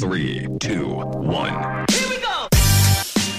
[0.00, 1.84] Three, two, one.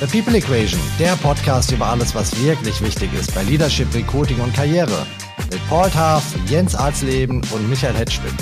[0.02, 4.54] The People Equation, der Podcast über alles, was wirklich wichtig ist bei Leadership, Recruiting und
[4.54, 5.08] Karriere.
[5.50, 8.34] Mit Paul Taff, Jens Arzleben und Michael Hetschwin.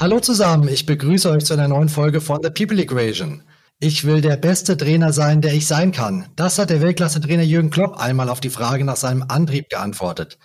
[0.00, 3.42] Hallo zusammen, ich begrüße euch zu einer neuen Folge von The People Equation.
[3.84, 6.26] Ich will der beste Trainer sein, der ich sein kann.
[6.36, 10.38] Das hat der Weltklasse-Trainer Jürgen Klopp einmal auf die Frage nach seinem Antrieb geantwortet.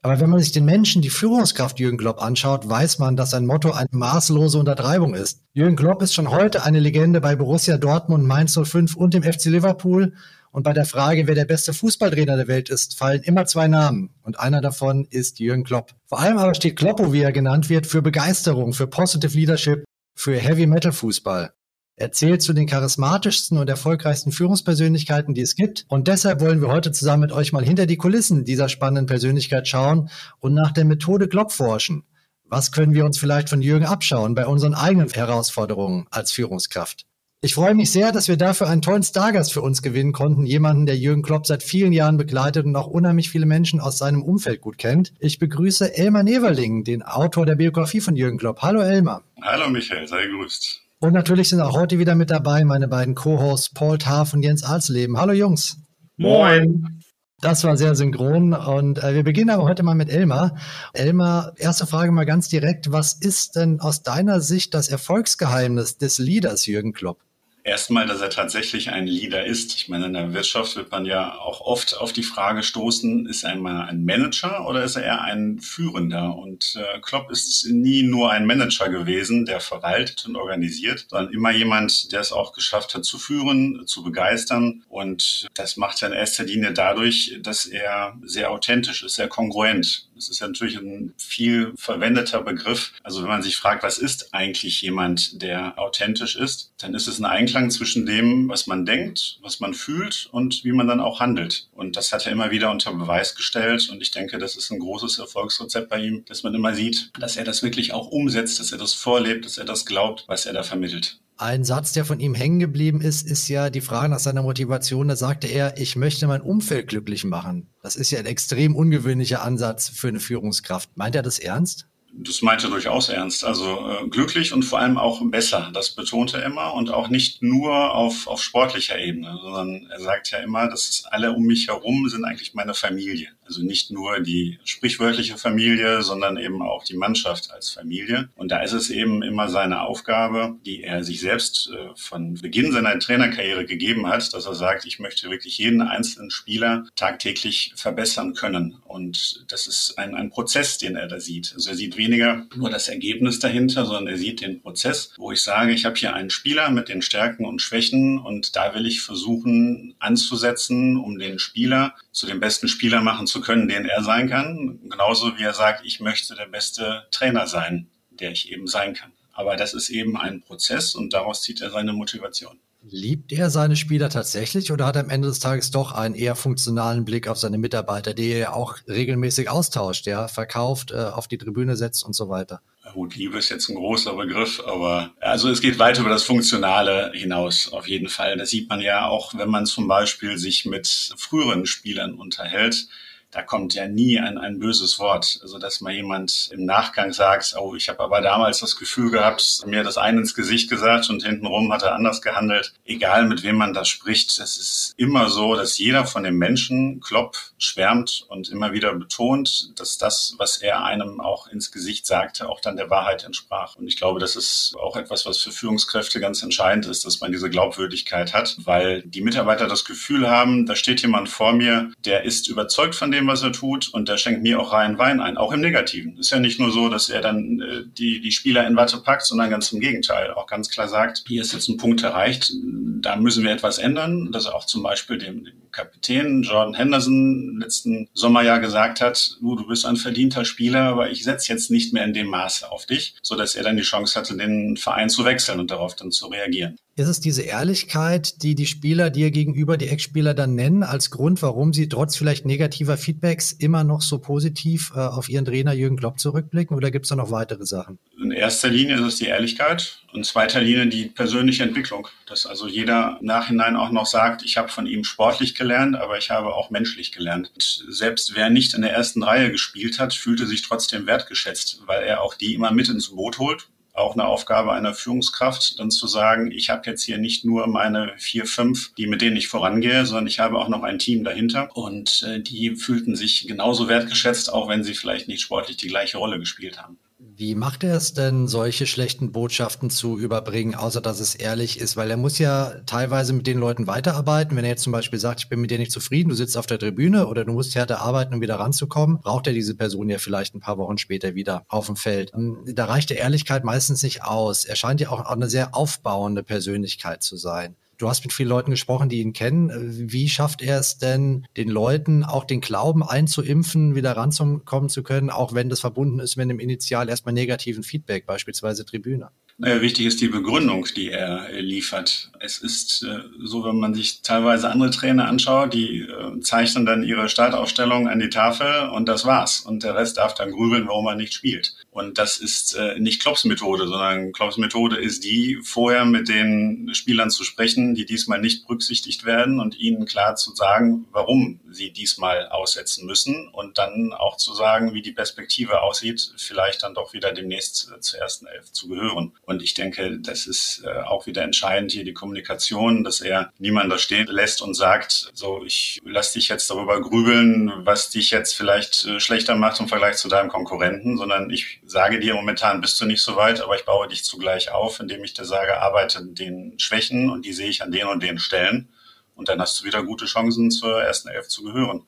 [0.00, 3.44] Aber wenn man sich den Menschen, die Führungskraft Jürgen Klopp anschaut, weiß man, dass sein
[3.44, 5.42] Motto eine maßlose Untertreibung ist.
[5.52, 9.44] Jürgen Klopp ist schon heute eine Legende bei Borussia Dortmund, Mainz 05 und dem FC
[9.50, 10.14] Liverpool.
[10.50, 14.14] Und bei der Frage, wer der beste Fußballtrainer der Welt ist, fallen immer zwei Namen.
[14.22, 15.92] Und einer davon ist Jürgen Klopp.
[16.06, 19.84] Vor allem aber steht Kloppo, wie er genannt wird, für Begeisterung, für Positive Leadership,
[20.14, 21.52] für Heavy Metal Fußball.
[22.00, 25.84] Er zählt zu den charismatischsten und erfolgreichsten Führungspersönlichkeiten, die es gibt.
[25.88, 29.66] Und deshalb wollen wir heute zusammen mit euch mal hinter die Kulissen dieser spannenden Persönlichkeit
[29.66, 30.08] schauen
[30.38, 32.04] und nach der Methode Klopp forschen.
[32.44, 37.04] Was können wir uns vielleicht von Jürgen abschauen bei unseren eigenen Herausforderungen als Führungskraft?
[37.40, 40.46] Ich freue mich sehr, dass wir dafür einen tollen Stargast für uns gewinnen konnten.
[40.46, 44.22] Jemanden, der Jürgen Klopp seit vielen Jahren begleitet und auch unheimlich viele Menschen aus seinem
[44.22, 45.14] Umfeld gut kennt.
[45.18, 48.62] Ich begrüße Elmar Neverling, den Autor der Biografie von Jürgen Klopp.
[48.62, 49.24] Hallo Elmar.
[49.42, 50.87] Hallo Michael, sei gegrüßt.
[51.00, 54.64] Und natürlich sind auch heute wieder mit dabei meine beiden Co-Hosts Paul Taff und Jens
[54.64, 55.16] Alsleben.
[55.16, 55.76] Hallo Jungs.
[56.16, 57.02] Moin.
[57.40, 60.56] Das war sehr synchron und äh, wir beginnen aber heute mal mit Elmar.
[60.92, 62.90] Elmar, erste Frage mal ganz direkt.
[62.90, 67.20] Was ist denn aus deiner Sicht das Erfolgsgeheimnis des Leaders Jürgen Klopp?
[67.68, 69.74] Erstmal, dass er tatsächlich ein Leader ist.
[69.76, 73.44] Ich meine, in der Wirtschaft wird man ja auch oft auf die Frage stoßen, ist
[73.44, 76.34] er einmal ein Manager oder ist er eher ein Führender?
[76.34, 81.50] Und äh, Klopp ist nie nur ein Manager gewesen, der verwaltet und organisiert, sondern immer
[81.50, 84.82] jemand, der es auch geschafft hat zu führen, zu begeistern.
[84.88, 90.07] Und das macht er in erster Linie dadurch, dass er sehr authentisch ist, sehr kongruent.
[90.18, 92.92] Das ist ja natürlich ein viel verwendeter Begriff.
[93.04, 97.20] Also wenn man sich fragt, was ist eigentlich jemand, der authentisch ist, dann ist es
[97.20, 101.20] ein Einklang zwischen dem, was man denkt, was man fühlt und wie man dann auch
[101.20, 101.68] handelt.
[101.72, 103.88] Und das hat er immer wieder unter Beweis gestellt.
[103.90, 107.36] Und ich denke, das ist ein großes Erfolgsrezept bei ihm, dass man immer sieht, dass
[107.36, 110.52] er das wirklich auch umsetzt, dass er das vorlebt, dass er das glaubt, was er
[110.52, 111.20] da vermittelt.
[111.40, 115.06] Ein Satz, der von ihm hängen geblieben ist, ist ja die Frage nach seiner Motivation.
[115.06, 117.68] Da sagte er, ich möchte mein Umfeld glücklich machen.
[117.80, 120.90] Das ist ja ein extrem ungewöhnlicher Ansatz für eine Führungskraft.
[120.96, 121.86] Meint er das ernst?
[122.12, 123.44] Das meinte er durchaus ernst.
[123.44, 125.70] Also äh, glücklich und vor allem auch besser.
[125.72, 130.32] Das betonte er immer und auch nicht nur auf, auf sportlicher Ebene, sondern er sagt
[130.32, 133.28] ja immer, dass alle um mich herum sind eigentlich meine Familie.
[133.48, 138.28] Also nicht nur die sprichwörtliche Familie, sondern eben auch die Mannschaft als Familie.
[138.36, 142.72] Und da ist es eben immer seine Aufgabe, die er sich selbst äh, von Beginn
[142.72, 148.34] seiner Trainerkarriere gegeben hat, dass er sagt, ich möchte wirklich jeden einzelnen Spieler tagtäglich verbessern
[148.34, 148.76] können.
[148.84, 151.52] Und das ist ein, ein Prozess, den er da sieht.
[151.54, 155.40] Also er sieht weniger nur das Ergebnis dahinter, sondern er sieht den Prozess, wo ich
[155.40, 159.00] sage, ich habe hier einen Spieler mit den Stärken und Schwächen und da will ich
[159.00, 164.28] versuchen anzusetzen, um den Spieler zu dem besten Spieler machen zu können, den er sein
[164.28, 164.80] kann.
[164.88, 169.12] Genauso wie er sagt, ich möchte der beste Trainer sein, der ich eben sein kann.
[169.32, 172.58] Aber das ist eben ein Prozess und daraus zieht er seine Motivation.
[172.82, 176.36] Liebt er seine Spieler tatsächlich oder hat er am Ende des Tages doch einen eher
[176.36, 181.38] funktionalen Blick auf seine Mitarbeiter, die er auch regelmäßig austauscht, ja, verkauft, äh, auf die
[181.38, 182.60] Tribüne setzt und so weiter?
[182.94, 187.12] Gut, Liebe ist jetzt ein großer Begriff, aber also es geht weit über das Funktionale
[187.14, 188.36] hinaus, auf jeden Fall.
[188.36, 192.88] Das sieht man ja auch, wenn man zum Beispiel sich mit früheren Spielern unterhält
[193.30, 195.38] da kommt ja nie ein, ein böses Wort.
[195.42, 199.62] Also dass mal jemand im Nachgang sagt, oh, ich habe aber damals das Gefühl gehabt,
[199.66, 202.72] mir das eine ins Gesicht gesagt und hintenrum hat er anders gehandelt.
[202.84, 207.00] Egal mit wem man das spricht, es ist immer so, dass jeder von den Menschen
[207.00, 212.48] Klopp schwärmt und immer wieder betont, dass das, was er einem auch ins Gesicht sagte,
[212.48, 213.76] auch dann der Wahrheit entsprach.
[213.76, 217.32] Und ich glaube, das ist auch etwas, was für Führungskräfte ganz entscheidend ist, dass man
[217.32, 222.24] diese Glaubwürdigkeit hat, weil die Mitarbeiter das Gefühl haben, da steht jemand vor mir, der
[222.24, 225.20] ist überzeugt von dem, dem, was er tut und der schenkt mir auch rein Wein
[225.20, 226.16] ein, auch im Negativen.
[226.18, 229.26] Ist ja nicht nur so, dass er dann äh, die, die Spieler in Watte packt,
[229.26, 230.32] sondern ganz im Gegenteil.
[230.32, 232.52] Auch ganz klar sagt, hier ist jetzt ein Punkt erreicht,
[233.00, 234.32] da müssen wir etwas ändern.
[234.32, 239.56] Dass er auch zum Beispiel dem, dem Kapitän Jordan Henderson letzten Sommerjahr gesagt hat, du,
[239.56, 242.86] du bist ein verdienter Spieler, aber ich setze jetzt nicht mehr in dem Maße auf
[242.86, 246.10] dich, so dass er dann die Chance hatte, den Verein zu wechseln und darauf dann
[246.10, 246.78] zu reagieren.
[246.98, 251.40] Ist es diese Ehrlichkeit, die die Spieler dir gegenüber, die Ex-Spieler dann nennen, als Grund,
[251.42, 255.96] warum sie trotz vielleicht negativer Feedbacks immer noch so positiv äh, auf ihren Trainer Jürgen
[255.96, 258.00] Klopp zurückblicken oder gibt es da noch weitere Sachen?
[258.20, 262.08] In erster Linie ist es die Ehrlichkeit und in zweiter Linie die persönliche Entwicklung.
[262.26, 266.30] Dass also jeder Nachhinein auch noch sagt, ich habe von ihm sportlich gelernt, aber ich
[266.30, 267.52] habe auch menschlich gelernt.
[267.54, 272.02] Und selbst wer nicht in der ersten Reihe gespielt hat, fühlte sich trotzdem wertgeschätzt, weil
[272.02, 273.68] er auch die immer mit ins Boot holt
[273.98, 278.12] auch eine Aufgabe einer Führungskraft, dann zu sagen, ich habe jetzt hier nicht nur meine
[278.16, 281.76] vier, fünf, die mit denen ich vorangehe, sondern ich habe auch noch ein Team dahinter.
[281.76, 286.18] Und äh, die fühlten sich genauso wertgeschätzt, auch wenn sie vielleicht nicht sportlich die gleiche
[286.18, 286.98] Rolle gespielt haben.
[287.38, 291.96] Wie macht er es denn, solche schlechten Botschaften zu überbringen, außer dass es ehrlich ist?
[291.96, 294.56] Weil er muss ja teilweise mit den Leuten weiterarbeiten.
[294.56, 296.66] Wenn er jetzt zum Beispiel sagt, ich bin mit dir nicht zufrieden, du sitzt auf
[296.66, 300.18] der Tribüne oder du musst härter arbeiten, um wieder ranzukommen, braucht er diese Person ja
[300.18, 302.32] vielleicht ein paar Wochen später wieder auf dem Feld.
[302.34, 304.64] Ähm, da reicht der Ehrlichkeit meistens nicht aus.
[304.64, 307.76] Er scheint ja auch eine sehr aufbauende Persönlichkeit zu sein.
[307.98, 309.70] Du hast mit vielen Leuten gesprochen, die ihn kennen.
[310.10, 315.30] Wie schafft er es denn, den Leuten auch den Glauben einzuimpfen, wieder ranzukommen zu können,
[315.30, 319.30] auch wenn das verbunden ist mit einem initial erstmal negativen Feedback, beispielsweise Tribüne?
[319.60, 322.30] Naja, wichtig ist die Begründung, die er liefert.
[322.38, 327.02] Es ist äh, so, wenn man sich teilweise andere Trainer anschaut, die äh, zeichnen dann
[327.02, 329.58] ihre Startaufstellung an die Tafel und das war's.
[329.58, 331.74] Und der Rest darf dann grübeln, warum er nicht spielt.
[331.90, 336.90] Und das ist äh, nicht Klopps Methode, sondern Klopps Methode ist die, vorher mit den
[336.92, 341.90] Spielern zu sprechen, die diesmal nicht berücksichtigt werden und ihnen klar zu sagen, warum sie
[341.90, 347.12] diesmal aussetzen müssen und dann auch zu sagen, wie die Perspektive aussieht, vielleicht dann doch
[347.12, 349.32] wieder demnächst zur ersten Elf zu gehören.
[349.48, 353.88] Und ich denke, das ist äh, auch wieder entscheidend hier die Kommunikation, dass er niemanden
[353.88, 358.54] da stehen lässt und sagt, so, ich lass dich jetzt darüber grübeln, was dich jetzt
[358.54, 363.00] vielleicht äh, schlechter macht im Vergleich zu deinem Konkurrenten, sondern ich sage dir, momentan bist
[363.00, 366.26] du nicht so weit, aber ich baue dich zugleich auf, indem ich dir sage, arbeite
[366.26, 368.90] den Schwächen und die sehe ich an den und den Stellen.
[369.34, 372.04] Und dann hast du wieder gute Chancen, zur ersten Elf zu gehören.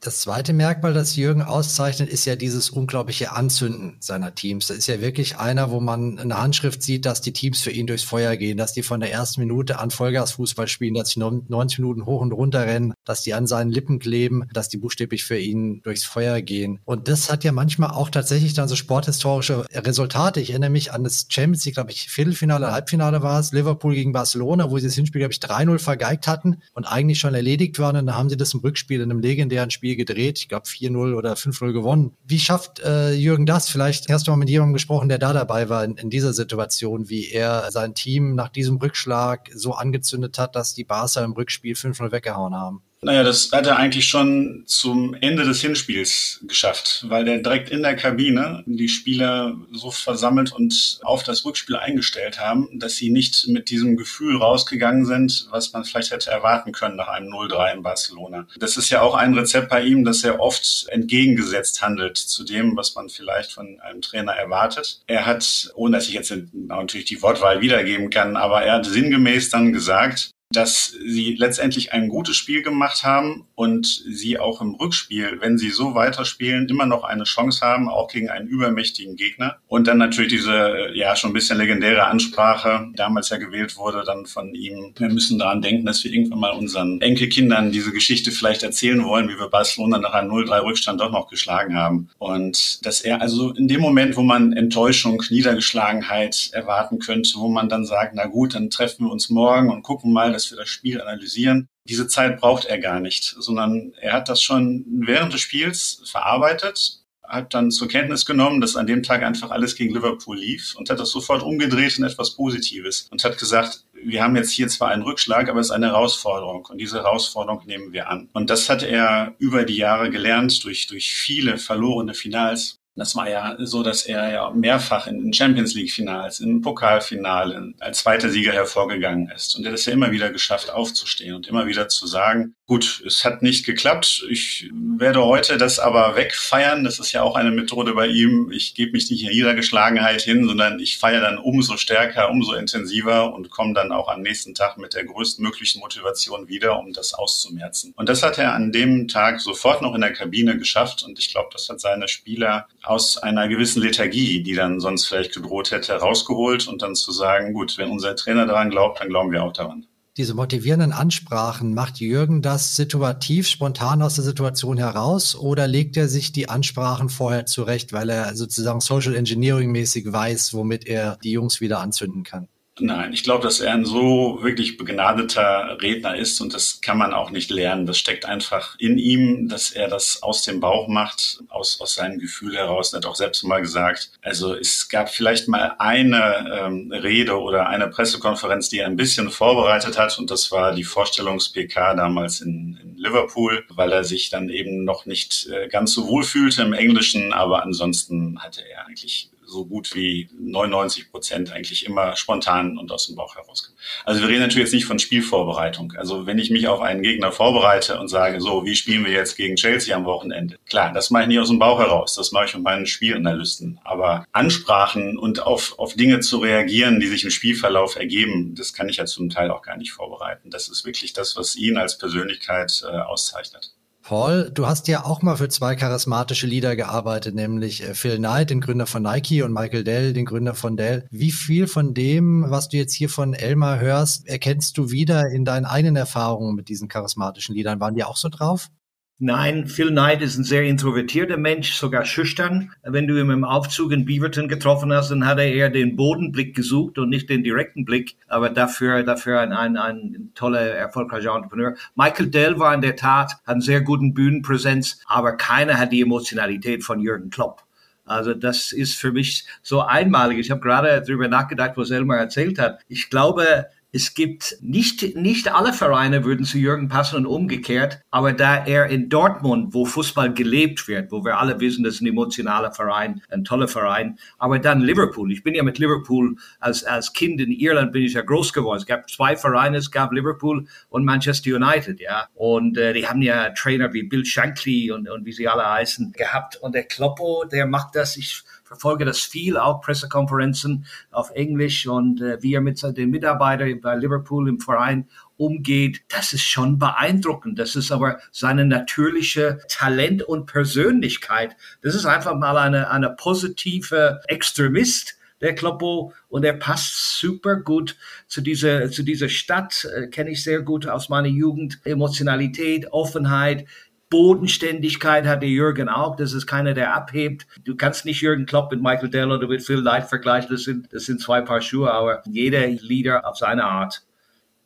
[0.00, 4.68] Das zweite Merkmal, das Jürgen auszeichnet, ist ja dieses unglaubliche Anzünden seiner Teams.
[4.68, 7.88] Das ist ja wirklich einer, wo man eine Handschrift sieht, dass die Teams für ihn
[7.88, 11.80] durchs Feuer gehen, dass die von der ersten Minute an Vollgasfußball spielen, dass sie 90
[11.80, 15.36] Minuten hoch und runter rennen, dass die an seinen Lippen kleben, dass die buchstäblich für
[15.36, 16.78] ihn durchs Feuer gehen.
[16.84, 20.40] Und das hat ja manchmal auch tatsächlich dann so sporthistorische Resultate.
[20.40, 24.12] Ich erinnere mich an das Champions League, glaube ich, Viertelfinale, Halbfinale war es, Liverpool gegen
[24.12, 27.96] Barcelona, wo sie das Hinspiel, glaube ich, 3-0 vergeigt hatten und eigentlich schon erledigt waren.
[27.96, 30.38] Und dann haben sie das im Rückspiel in einem legendären Spiel Spiel gedreht.
[30.38, 32.12] Ich glaube 4-0 oder 5-0 gewonnen.
[32.26, 33.70] Wie schafft äh, Jürgen das?
[33.70, 37.08] Vielleicht hast du mal mit jemandem gesprochen, der da dabei war in, in dieser Situation,
[37.08, 41.74] wie er sein Team nach diesem Rückschlag so angezündet hat, dass die Barca im Rückspiel
[41.74, 42.82] 5-0 weggehauen haben.
[43.00, 47.82] Naja, das hat er eigentlich schon zum Ende des Hinspiels geschafft, weil der direkt in
[47.82, 53.46] der Kabine die Spieler so versammelt und auf das Rückspiel eingestellt haben, dass sie nicht
[53.46, 57.82] mit diesem Gefühl rausgegangen sind, was man vielleicht hätte erwarten können nach einem 0-3 in
[57.82, 58.48] Barcelona.
[58.58, 62.76] Das ist ja auch ein Rezept bei ihm, dass er oft entgegengesetzt handelt zu dem,
[62.76, 65.02] was man vielleicht von einem Trainer erwartet.
[65.06, 69.50] Er hat, ohne dass ich jetzt natürlich die Wortwahl wiedergeben kann, aber er hat sinngemäß
[69.50, 75.38] dann gesagt, dass sie letztendlich ein gutes Spiel gemacht haben und sie auch im Rückspiel,
[75.40, 79.56] wenn sie so weiterspielen, immer noch eine Chance haben, auch gegen einen übermächtigen Gegner.
[79.66, 84.04] Und dann natürlich diese, ja, schon ein bisschen legendäre Ansprache, die damals ja gewählt wurde,
[84.06, 84.94] dann von ihm.
[84.96, 89.28] Wir müssen daran denken, dass wir irgendwann mal unseren Enkelkindern diese Geschichte vielleicht erzählen wollen,
[89.28, 92.10] wie wir Barcelona nach einem 0-3 Rückstand doch noch geschlagen haben.
[92.18, 97.68] Und dass er also in dem Moment, wo man Enttäuschung, Niedergeschlagenheit erwarten könnte, wo man
[97.68, 100.68] dann sagt, na gut, dann treffen wir uns morgen und gucken mal, dass wir das
[100.68, 101.68] Spiel analysieren.
[101.88, 106.98] Diese Zeit braucht er gar nicht, sondern er hat das schon während des Spiels verarbeitet,
[107.28, 110.88] hat dann zur Kenntnis genommen, dass an dem Tag einfach alles gegen Liverpool lief und
[110.90, 114.88] hat das sofort umgedreht in etwas Positives und hat gesagt, wir haben jetzt hier zwar
[114.88, 118.28] einen Rückschlag, aber es ist eine Herausforderung und diese Herausforderung nehmen wir an.
[118.32, 123.28] Und das hat er über die Jahre gelernt durch, durch viele verlorene Finals das war
[123.28, 128.52] ja so, dass er ja mehrfach in Champions League Finals, in Pokalfinalen als zweiter Sieger
[128.52, 129.56] hervorgegangen ist.
[129.56, 133.02] Und er hat es ja immer wieder geschafft, aufzustehen und immer wieder zu sagen, gut,
[133.06, 134.26] es hat nicht geklappt.
[134.28, 136.84] Ich werde heute das aber wegfeiern.
[136.84, 138.52] Das ist ja auch eine Methode bei ihm.
[138.52, 142.52] Ich gebe mich nicht in jeder Geschlagenheit hin, sondern ich feiere dann umso stärker, umso
[142.52, 147.14] intensiver und komme dann auch am nächsten Tag mit der größtmöglichen Motivation wieder, um das
[147.14, 147.94] auszumerzen.
[147.96, 151.02] Und das hat er an dem Tag sofort noch in der Kabine geschafft.
[151.02, 155.32] Und ich glaube, das hat seine Spieler aus einer gewissen Lethargie, die dann sonst vielleicht
[155.32, 159.32] gedroht hätte, rausgeholt und dann zu sagen, gut, wenn unser Trainer daran glaubt, dann glauben
[159.32, 159.86] wir auch daran.
[160.18, 166.08] Diese motivierenden Ansprachen, macht Jürgen das situativ, spontan aus der Situation heraus oder legt er
[166.08, 171.30] sich die Ansprachen vorher zurecht, weil er sozusagen Social Engineering mäßig weiß, womit er die
[171.30, 172.48] Jungs wieder anzünden kann?
[172.80, 177.12] Nein, ich glaube, dass er ein so wirklich begnadeter Redner ist und das kann man
[177.12, 177.86] auch nicht lernen.
[177.86, 182.18] Das steckt einfach in ihm, dass er das aus dem Bauch macht, aus, aus seinem
[182.18, 182.92] Gefühl heraus.
[182.92, 187.68] Er hat auch selbst mal gesagt, also es gab vielleicht mal eine ähm, Rede oder
[187.68, 192.78] eine Pressekonferenz, die er ein bisschen vorbereitet hat und das war die Vorstellungs-PK damals in,
[192.82, 196.72] in Liverpool, weil er sich dann eben noch nicht äh, ganz so wohl fühlte im
[196.72, 202.92] Englischen, aber ansonsten hatte er eigentlich so gut wie 99 Prozent eigentlich immer spontan und
[202.92, 203.78] aus dem Bauch herauskommen.
[204.04, 205.94] Also wir reden natürlich jetzt nicht von Spielvorbereitung.
[205.96, 209.36] Also wenn ich mich auf einen Gegner vorbereite und sage, so, wie spielen wir jetzt
[209.36, 210.56] gegen Chelsea am Wochenende?
[210.68, 212.14] Klar, das mache ich nicht aus dem Bauch heraus.
[212.14, 213.80] Das mache ich mit meinen Spielanalysten.
[213.84, 218.88] Aber Ansprachen und auf, auf Dinge zu reagieren, die sich im Spielverlauf ergeben, das kann
[218.88, 220.50] ich ja zum Teil auch gar nicht vorbereiten.
[220.50, 223.77] Das ist wirklich das, was ihn als Persönlichkeit äh, auszeichnet.
[224.08, 228.48] Paul, du hast ja auch mal für zwei charismatische Leader gearbeitet, nämlich äh, Phil Knight,
[228.48, 231.06] den Gründer von Nike, und Michael Dell, den Gründer von Dell.
[231.10, 235.44] Wie viel von dem, was du jetzt hier von Elmar hörst, erkennst du wieder in
[235.44, 237.80] deinen eigenen Erfahrungen mit diesen charismatischen Leadern?
[237.80, 238.70] Waren die auch so drauf?
[239.20, 242.70] Nein, Phil Knight ist ein sehr introvertierter Mensch, sogar schüchtern.
[242.84, 246.54] Wenn du ihn im Aufzug in Beaverton getroffen hast, dann hat er eher den Bodenblick
[246.54, 251.74] gesucht und nicht den direkten Blick, aber dafür, dafür ein, ein, ein toller, erfolgreicher Entrepreneur.
[251.96, 256.02] Michael Dell war in der Tat, hat einen sehr guten Bühnenpräsenz, aber keiner hat die
[256.02, 257.64] Emotionalität von Jürgen Klopp.
[258.04, 260.38] Also das ist für mich so einmalig.
[260.38, 262.82] Ich habe gerade darüber nachgedacht, was Elmar erzählt hat.
[262.86, 268.32] Ich glaube, es gibt nicht, nicht alle Vereine würden zu Jürgen passen und umgekehrt, aber
[268.32, 272.08] da er in Dortmund, wo Fußball gelebt wird, wo wir alle wissen, das ist ein
[272.08, 275.32] emotionaler Verein, ein toller Verein, aber dann Liverpool.
[275.32, 278.78] Ich bin ja mit Liverpool als, als Kind in Irland bin ich ja groß geworden.
[278.78, 282.28] Es gab zwei Vereine, es gab Liverpool und Manchester United, ja.
[282.34, 286.12] Und äh, die haben ja Trainer wie Bill Shankly und, und wie sie alle heißen
[286.12, 286.56] gehabt.
[286.56, 292.20] Und der Kloppo, der macht das, ich verfolge das viel, auch Pressekonferenzen auf Englisch und
[292.20, 295.08] äh, wie er mit den Mitarbeitern bei Liverpool im Verein
[295.38, 297.58] umgeht, das ist schon beeindruckend.
[297.58, 301.56] Das ist aber seine natürliche Talent und Persönlichkeit.
[301.82, 307.96] Das ist einfach mal eine, eine positive Extremist der Kloppo und er passt super gut
[308.26, 313.66] zu dieser zu dieser Stadt äh, kenne ich sehr gut aus meiner Jugend Emotionalität Offenheit
[314.10, 316.16] Bodenständigkeit hat der Jürgen auch.
[316.16, 317.46] Das ist keiner, der abhebt.
[317.64, 320.50] Du kannst nicht Jürgen Klopp mit Michael Dell oder mit Phil Knight vergleichen.
[320.50, 324.02] Das sind, das sind zwei Paar Schuhe, aber jeder Leader auf seine Art.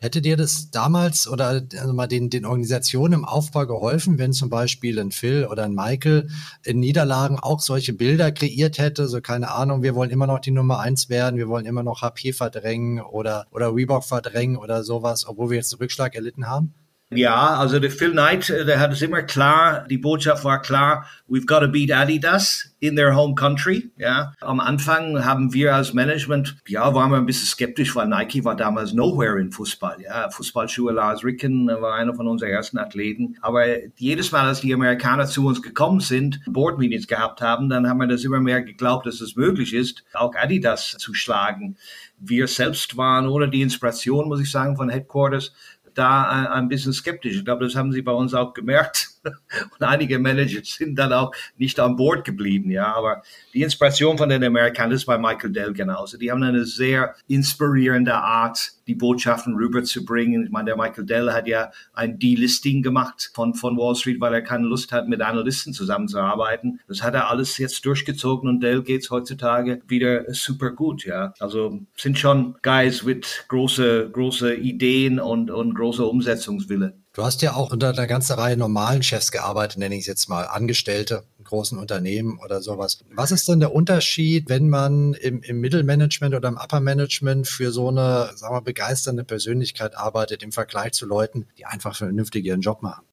[0.02, 4.50] Hätte dir das damals oder also mal den, den Organisationen im Aufbau geholfen, wenn zum
[4.50, 6.28] Beispiel ein Phil oder ein Michael
[6.64, 9.06] in Niederlagen auch solche Bilder kreiert hätte?
[9.06, 12.02] So keine Ahnung, wir wollen immer noch die Nummer eins werden, wir wollen immer noch
[12.02, 16.74] HP verdrängen oder, oder Reebok verdrängen oder sowas, obwohl wir jetzt einen Rückschlag erlitten haben?
[17.14, 21.06] Ja, also der Phil Knight, äh, der hat es immer klar, die Botschaft war klar,
[21.28, 23.90] we've got to beat Adidas in their home country.
[23.96, 28.44] Ja, am Anfang haben wir als Management, ja, waren wir ein bisschen skeptisch, weil Nike
[28.44, 29.98] war damals nowhere in Fußball.
[30.02, 33.36] Ja, Fußballschuhe Lars Ricken war einer von unseren ersten Athleten.
[33.40, 33.64] Aber
[33.96, 37.98] jedes Mal, als die Amerikaner zu uns gekommen sind, Board Meetings gehabt haben, dann haben
[37.98, 41.76] wir das immer mehr geglaubt, dass es möglich ist, auch Adidas zu schlagen.
[42.18, 45.52] Wir selbst waren ohne die Inspiration, muss ich sagen, von Headquarters
[45.94, 47.36] da ein bisschen skeptisch.
[47.36, 49.10] Ich glaube, das haben sie bei uns auch gemerkt.
[49.78, 52.94] Und einige Manager sind dann auch nicht an Bord geblieben, ja.
[52.94, 53.22] Aber
[53.54, 56.18] die Inspiration von den Amerikanern ist bei Michael Dell genauso.
[56.18, 60.44] Die haben eine sehr inspirierende Art, die Botschaften rüberzubringen.
[60.44, 64.34] Ich meine, der Michael Dell hat ja ein Delisting gemacht von, von Wall Street, weil
[64.34, 66.80] er keine Lust hat, mit Analysten zusammenzuarbeiten.
[66.88, 71.32] Das hat er alles jetzt durchgezogen und Dell geht's heutzutage wieder super gut, ja.
[71.38, 77.01] Also sind schon Guys mit große, große Ideen und, und große Umsetzungswille.
[77.14, 80.28] Du hast ja auch unter einer ganzen Reihe normalen Chefs gearbeitet, nenne ich es jetzt
[80.30, 83.00] mal, Angestellte in großen Unternehmen oder sowas.
[83.10, 87.70] Was ist denn der Unterschied, wenn man im, im Mittelmanagement oder im Upper Management für
[87.70, 92.62] so eine, sagen wir, begeisternde Persönlichkeit arbeitet im Vergleich zu Leuten, die einfach vernünftig ihren
[92.62, 93.04] Job machen?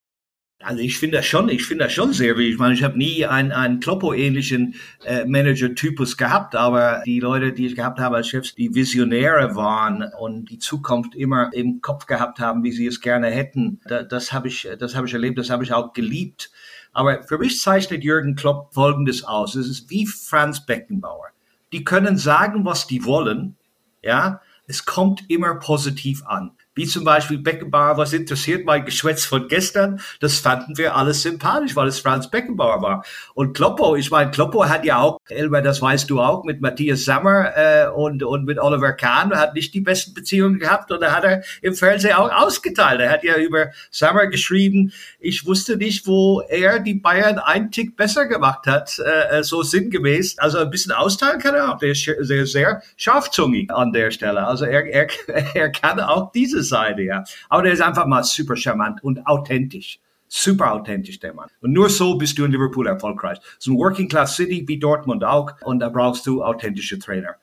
[0.62, 2.56] Also ich finde das schon, ich finde das schon sehr wichtig.
[2.56, 4.76] Ich meine, ich habe nie einen, einen Kloppo-ähnlichen
[5.06, 10.04] äh, Manager-Typus gehabt, aber die Leute, die ich gehabt habe als Chefs, die Visionäre waren
[10.20, 14.34] und die Zukunft immer im Kopf gehabt haben, wie sie es gerne hätten, da, das
[14.34, 16.52] habe ich, das habe ich erlebt, das habe ich auch geliebt.
[16.92, 21.28] Aber für mich zeichnet Jürgen Klopp Folgendes aus: Es ist wie Franz Beckenbauer.
[21.72, 23.56] Die können sagen, was die wollen,
[24.04, 24.42] ja.
[24.68, 30.00] Es kommt immer positiv an wie zum Beispiel Beckenbauer, was interessiert mein Geschwätz von gestern?
[30.22, 33.06] Das fanden wir alles sympathisch, weil es Franz Beckenbauer war.
[33.34, 37.04] Und Kloppo, ich meine, Kloppo hat ja auch, Elmer, das weißt du auch, mit Matthias
[37.04, 41.12] Sammer äh, und, und mit Oliver Kahn, hat nicht die besten Beziehungen gehabt und da
[41.12, 43.02] hat er im Fernsehen auch ausgeteilt.
[43.02, 47.98] Er hat ja über Sammer geschrieben, ich wusste nicht, wo er die Bayern einen Tick
[47.98, 50.38] besser gemacht hat, äh, so sinngemäß.
[50.38, 51.80] Also ein bisschen austeilen kann er auch.
[51.80, 54.48] Der ist sehr, sehr scharfzungig an der Stelle.
[54.48, 55.08] Also er, er,
[55.56, 57.24] er kann auch diese Seite, ja.
[57.50, 60.00] Aber der ist einfach mal super charmant und authentisch.
[60.28, 61.50] Super authentisch, der Mann.
[61.60, 63.40] Und nur so bist du in Liverpool erfolgreich.
[63.58, 65.54] So ein Working Class City wie Dortmund auch.
[65.64, 67.36] Und da brauchst du authentische Trainer.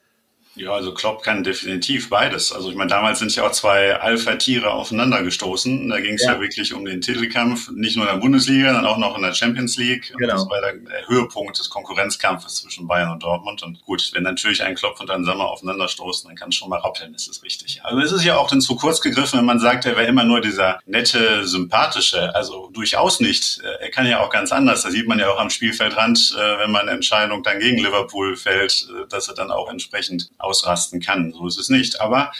[0.56, 2.50] Ja, also Klopp kann definitiv beides.
[2.50, 5.88] Also ich meine, damals sind ja auch zwei Alpha-Tiere aufeinander gestoßen.
[5.90, 6.34] Da ging es ja.
[6.34, 6.40] ja.
[6.40, 9.76] wirklich um den Titelkampf, nicht nur in der Bundesliga, sondern auch noch in der Champions
[9.76, 10.14] League.
[10.16, 10.32] Genau.
[10.32, 13.62] das war der Höhepunkt des Konkurrenzkampfes zwischen Bayern und Dortmund.
[13.62, 16.70] Und gut, wenn natürlich ein Klopp und ein Sommer aufeinander stoßen, dann kann es schon
[16.70, 17.84] mal rappeln, ist es richtig.
[17.84, 20.24] Also es ist ja auch dann zu kurz gegriffen, wenn man sagt, er wäre immer
[20.24, 22.34] nur dieser nette, sympathische.
[22.34, 23.60] Also durchaus nicht.
[23.80, 24.82] Er kann ja auch ganz anders.
[24.82, 28.36] Da sieht man ja auch am Spielfeldrand, äh, wenn man eine Entscheidung dann gegen Liverpool
[28.36, 31.32] fällt, äh, dass er dann auch entsprechend ausrasten kann.
[31.32, 32.00] So ist es nicht.
[32.00, 32.32] Aber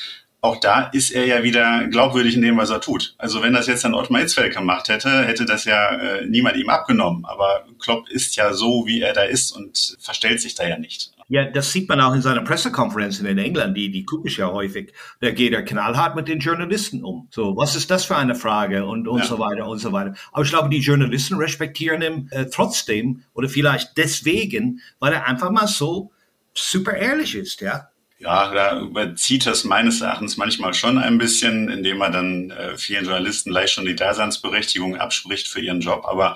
[0.47, 3.15] auch da ist er ja wieder glaubwürdig in dem, was er tut.
[3.19, 6.69] Also wenn das jetzt dann Ottmar Hitzfeld gemacht hätte, hätte das ja äh, niemand ihm
[6.69, 7.25] abgenommen.
[7.25, 11.11] Aber Klopp ist ja so, wie er da ist und verstellt sich da ja nicht.
[11.29, 14.53] Ja, das sieht man auch in seiner Pressekonferenzen in England, die, die gucke ich ja
[14.53, 14.93] häufig.
[15.21, 17.27] Da geht er knallhart mit den Journalisten um.
[17.33, 19.25] So, was ist das für eine Frage und, und ja.
[19.25, 20.15] so weiter und so weiter.
[20.31, 25.51] Aber ich glaube, die Journalisten respektieren ihn äh, trotzdem oder vielleicht deswegen, weil er einfach
[25.51, 26.13] mal so
[26.55, 27.89] super ehrlich ist, ja.
[28.19, 33.05] Ja, da überzieht das meines Erachtens manchmal schon ein bisschen, indem er dann äh, vielen
[33.05, 36.07] Journalisten leicht schon die Daseinsberechtigung abspricht für ihren Job.
[36.07, 36.35] Aber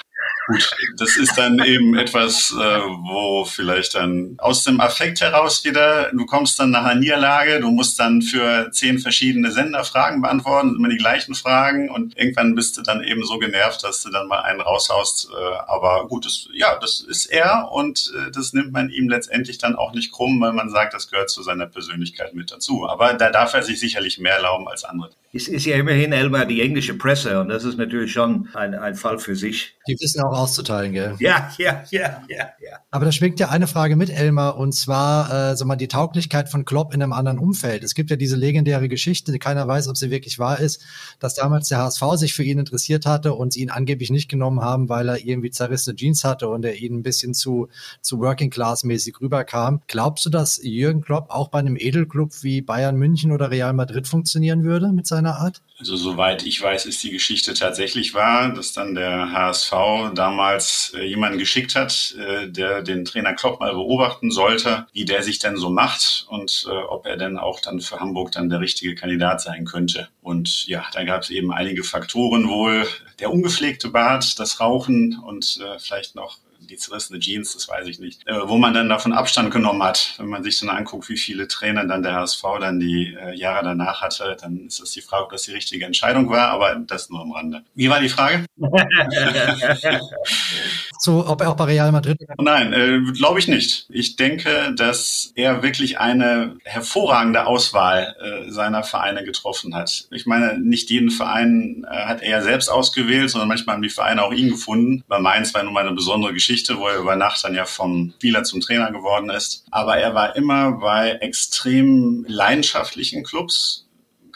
[0.50, 6.10] Gut, das ist dann eben etwas, äh, wo vielleicht dann aus dem Affekt heraus wieder,
[6.12, 10.74] du kommst dann nach einer Niederlage, du musst dann für zehn verschiedene Sender Fragen beantworten,
[10.76, 14.26] immer die gleichen Fragen und irgendwann bist du dann eben so genervt, dass du dann
[14.26, 15.28] mal einen raushaust.
[15.30, 19.58] Äh, aber gut, das, ja, das ist er und äh, das nimmt man ihm letztendlich
[19.58, 22.88] dann auch nicht krumm, weil man sagt, das gehört zu seiner Persönlichkeit mit dazu.
[22.88, 25.10] Aber da darf er sich sicherlich mehr erlauben als andere.
[25.32, 28.96] Es ist ja immerhin, Elmar, die englische Presse und das ist natürlich schon ein, ein
[28.96, 29.76] Fall für sich.
[29.86, 31.14] Die wissen auch auszuteilen, gell?
[31.20, 32.78] Ja, ja, ja, ja, ja.
[32.90, 36.48] Aber da schwingt ja eine Frage mit, Elmar, und zwar, äh, sag mal, die Tauglichkeit
[36.48, 37.84] von Klopp in einem anderen Umfeld.
[37.84, 40.82] Es gibt ja diese legendäre Geschichte, die keiner weiß, ob sie wirklich wahr ist,
[41.20, 44.60] dass damals der HSV sich für ihn interessiert hatte und sie ihn angeblich nicht genommen
[44.60, 47.68] haben, weil er irgendwie zerrissene Jeans hatte und er ihnen ein bisschen zu,
[48.00, 49.80] zu Working Class mäßig rüberkam.
[49.86, 54.08] Glaubst du, dass Jürgen Klopp auch bei einem Edelclub wie Bayern München oder Real Madrid
[54.08, 55.60] funktionieren würde mit seiner Art?
[55.78, 59.72] Also soweit ich weiß, ist die Geschichte tatsächlich wahr, dass dann der HSV
[60.14, 65.22] damals äh, jemanden geschickt hat, äh, der den Trainer Klopp mal beobachten sollte, wie der
[65.22, 68.60] sich denn so macht und äh, ob er denn auch dann für Hamburg dann der
[68.60, 70.08] richtige Kandidat sein könnte.
[70.20, 72.86] Und ja, da gab es eben einige Faktoren wohl.
[73.18, 76.38] Der ungepflegte Bart, das Rauchen und äh, vielleicht noch
[76.70, 80.14] die zerrissene Jeans, das weiß ich nicht, äh, wo man dann davon Abstand genommen hat.
[80.18, 83.64] Wenn man sich dann anguckt, wie viele Trainer dann der HSV dann die äh, Jahre
[83.64, 87.10] danach hatte, dann ist das die Frage, ob das die richtige Entscheidung war, aber das
[87.10, 87.64] nur am Rande.
[87.74, 88.46] Wie war die Frage?
[91.02, 92.18] so, ob er auch bei Real Madrid?
[92.38, 93.86] Nein, äh, glaube ich nicht.
[93.88, 100.08] Ich denke, dass er wirklich eine hervorragende Auswahl äh, seiner Vereine getroffen hat.
[100.10, 104.22] Ich meine, nicht jeden Verein äh, hat er selbst ausgewählt, sondern manchmal haben die Vereine
[104.22, 105.02] auch ihn gefunden.
[105.08, 108.12] Bei Mainz war nun mal eine besondere Geschichte, wo er über Nacht dann ja vom
[108.16, 109.64] Spieler zum Trainer geworden ist.
[109.70, 113.86] Aber er war immer bei extrem leidenschaftlichen Clubs,